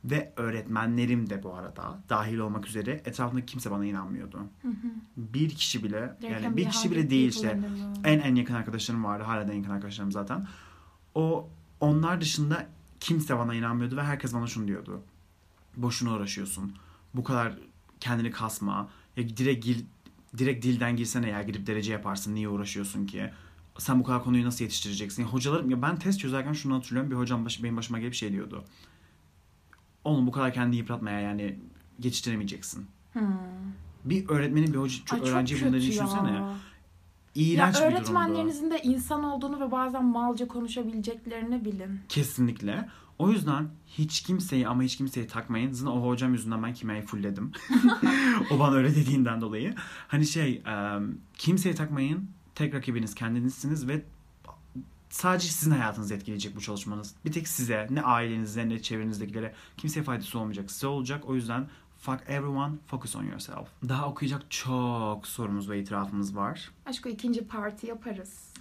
Ve 0.04 0.32
öğretmenlerim 0.36 1.30
de 1.30 1.42
bu 1.42 1.54
arada 1.54 1.98
dahil 2.08 2.38
olmak 2.38 2.66
üzere 2.66 3.02
etrafımda 3.04 3.46
kimse 3.46 3.70
bana 3.70 3.84
inanmıyordu. 3.84 4.38
Bir 5.16 5.50
kişi 5.50 5.84
bile 5.84 6.16
There 6.20 6.32
yani 6.32 6.56
bir 6.56 6.70
kişi 6.70 6.90
bile 6.90 7.10
değil 7.10 7.28
işte 7.28 7.60
en 8.04 8.18
en 8.18 8.34
yakın 8.34 8.54
arkadaşlarım 8.54 9.04
vardı. 9.04 9.24
Hala 9.24 9.48
da 9.48 9.52
en 9.52 9.56
yakın 9.56 9.70
arkadaşlarım 9.70 10.12
zaten. 10.12 10.46
O 11.14 11.48
onlar 11.80 12.20
dışında 12.20 12.66
kimse 13.00 13.38
bana 13.38 13.54
inanmıyordu 13.54 13.96
ve 13.96 14.02
herkes 14.02 14.34
bana 14.34 14.46
şunu 14.46 14.68
diyordu. 14.68 15.02
Boşuna 15.76 16.12
uğraşıyorsun. 16.14 16.72
Bu 17.14 17.24
kadar 17.24 17.58
kendini 18.00 18.30
kasma. 18.30 18.88
Ya 19.16 19.28
direkt 19.28 19.64
gir, 19.64 19.84
direkt 20.38 20.64
dilden 20.64 20.96
girsene 20.96 21.28
ya 21.28 21.42
gidip 21.42 21.66
derece 21.66 21.92
yaparsın. 21.92 22.34
Niye 22.34 22.48
uğraşıyorsun 22.48 23.06
ki? 23.06 23.30
Sen 23.78 24.00
bu 24.00 24.04
kadar 24.04 24.24
konuyu 24.24 24.44
nasıl 24.44 24.64
yetiştireceksin? 24.64 25.22
Ya 25.22 25.28
hocalarım 25.28 25.70
ya 25.70 25.82
ben 25.82 25.96
test 25.96 26.20
çözerken 26.20 26.52
şunu 26.52 26.74
hatırlıyorum. 26.74 27.10
Bir 27.10 27.16
hocam 27.16 27.44
başı, 27.44 27.62
benim 27.62 27.76
başıma 27.76 27.98
gelip 27.98 28.14
şey 28.14 28.32
diyordu. 28.32 28.64
Oğlum 30.04 30.26
bu 30.26 30.32
kadar 30.32 30.52
kendini 30.52 30.76
yıpratmaya 30.76 31.20
yani 31.20 31.58
geçiştiremeyeceksin. 32.00 32.86
Hmm. 33.12 33.22
Bir 34.04 34.28
öğretmenin 34.28 34.72
bir 34.72 34.78
hoca, 34.78 35.04
çok 35.04 35.24
Ay, 35.24 35.30
öğrenciyi 35.30 35.60
bunları 35.60 35.82
düşünsene. 35.82 36.30
Ya. 36.30 36.54
İğrenç 37.34 37.80
ya 37.80 37.88
bir 37.88 37.94
öğretmenlerinizin 37.94 38.70
de 38.70 38.82
insan 38.82 39.24
olduğunu 39.24 39.60
ve 39.60 39.70
bazen 39.70 40.04
malca 40.04 40.48
konuşabileceklerini 40.48 41.64
bilin. 41.64 42.00
Kesinlikle. 42.08 42.88
O 43.18 43.30
yüzden 43.30 43.68
hiç 43.86 44.20
kimseyi 44.20 44.68
ama 44.68 44.82
hiç 44.82 44.96
kimseyi 44.96 45.26
takmayın. 45.26 45.72
Zaten 45.72 45.92
o 45.92 46.08
hocam 46.08 46.32
yüzünden 46.32 46.62
ben 46.62 46.74
kimyayı 46.74 47.02
fullledim. 47.02 47.52
o 48.50 48.58
bana 48.58 48.74
öyle 48.74 48.96
dediğinden 48.96 49.40
dolayı. 49.40 49.74
Hani 50.08 50.26
şey 50.26 50.62
kimseyi 51.34 51.74
takmayın. 51.74 52.30
Tek 52.56 52.74
rakibiniz 52.74 53.14
kendinizsiniz 53.14 53.88
ve 53.88 54.02
sadece 55.10 55.48
sizin 55.48 55.70
hayatınızı 55.70 56.14
etkileyecek 56.14 56.56
bu 56.56 56.60
çalışmanız. 56.60 57.14
Bir 57.24 57.32
tek 57.32 57.48
size, 57.48 57.86
ne 57.90 58.02
ailenize, 58.02 58.68
ne 58.68 58.82
çevrenizdekilere 58.82 59.54
kimseye 59.76 60.02
faydası 60.02 60.38
olmayacak. 60.38 60.70
Size 60.70 60.86
olacak. 60.86 61.24
O 61.26 61.34
yüzden 61.34 61.68
fuck 61.98 62.20
everyone, 62.26 62.74
focus 62.86 63.16
on 63.16 63.24
yourself. 63.24 63.68
Daha 63.88 64.08
okuyacak 64.08 64.50
çok 64.50 65.26
sorumuz 65.26 65.70
ve 65.70 65.80
itirafımız 65.80 66.36
var. 66.36 66.70
Aşkı 66.86 67.08
ikinci 67.08 67.46
parti 67.46 67.86
yaparız. 67.86 68.52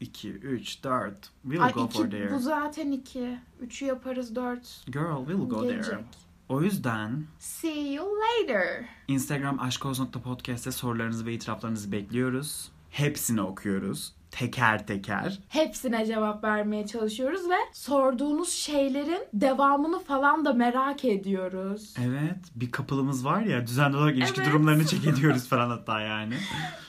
2, 0.00 0.30
3, 0.30 0.84
4. 0.84 1.30
We'll 1.42 1.62
Ay 1.62 1.72
go 1.72 1.84
iki, 1.86 1.98
for 1.98 2.10
there. 2.10 2.34
bu 2.34 2.38
zaten 2.38 2.90
iki. 2.90 3.38
Üçü 3.60 3.84
yaparız 3.84 4.36
dört. 4.36 4.84
Girl, 4.86 5.18
we'll 5.26 5.48
go 5.48 5.62
Gelecek. 5.62 5.84
there. 5.84 6.04
O 6.48 6.62
yüzden 6.62 7.24
See 7.38 7.92
you 7.92 8.06
later. 8.20 8.84
Instagram 9.08 9.60
aşkoz.podcast'te 9.60 10.72
sorularınızı 10.72 11.26
ve 11.26 11.34
itiraflarınızı 11.34 11.92
bekliyoruz. 11.92 12.70
Hepsini 12.98 13.40
okuyoruz. 13.42 14.12
Teker 14.30 14.86
teker. 14.86 15.38
Hepsine 15.48 16.06
cevap 16.06 16.44
vermeye 16.44 16.86
çalışıyoruz 16.86 17.50
ve 17.50 17.54
sorduğunuz 17.72 18.52
şeylerin 18.52 19.20
devamını 19.32 19.98
falan 19.98 20.44
da 20.44 20.52
merak 20.52 21.04
ediyoruz. 21.04 21.94
Evet 22.04 22.36
bir 22.54 22.70
kapılımız 22.70 23.24
var 23.24 23.40
ya 23.40 23.66
düzenli 23.66 23.96
olarak 23.96 24.16
ilişki 24.16 24.40
Evet. 24.40 24.50
durumlarını 24.50 24.86
çek 24.86 25.06
ediyoruz 25.06 25.48
falan 25.48 25.70
hatta 25.70 26.00
yani. 26.00 26.34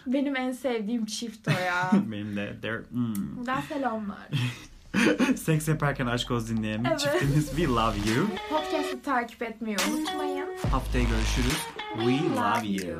Benim 0.08 0.36
en 0.36 0.52
sevdiğim 0.52 1.06
çift 1.06 1.48
o 1.48 1.52
ya. 1.52 1.92
Benim 2.12 2.36
de 2.36 2.58
there, 2.62 2.82
hmm. 2.92 3.38
Buradan 3.38 3.62
selamlar. 3.62 4.30
Seks 5.36 5.68
yaparken 5.68 6.06
aşkoz 6.08 6.50
dinleyen 6.50 6.84
Evet. 6.84 7.00
çiftimiz 7.00 7.50
we 7.50 7.68
love 7.68 7.96
you. 8.16 8.28
Podcast'ı 8.50 9.02
takip 9.02 9.42
etmeyi 9.42 9.78
unutmayın. 9.90 10.48
Haftaya 10.72 11.04
görüşürüz. 11.04 11.58
We 11.96 12.36
love 12.36 12.68
you. 12.68 12.92
you. 12.92 13.00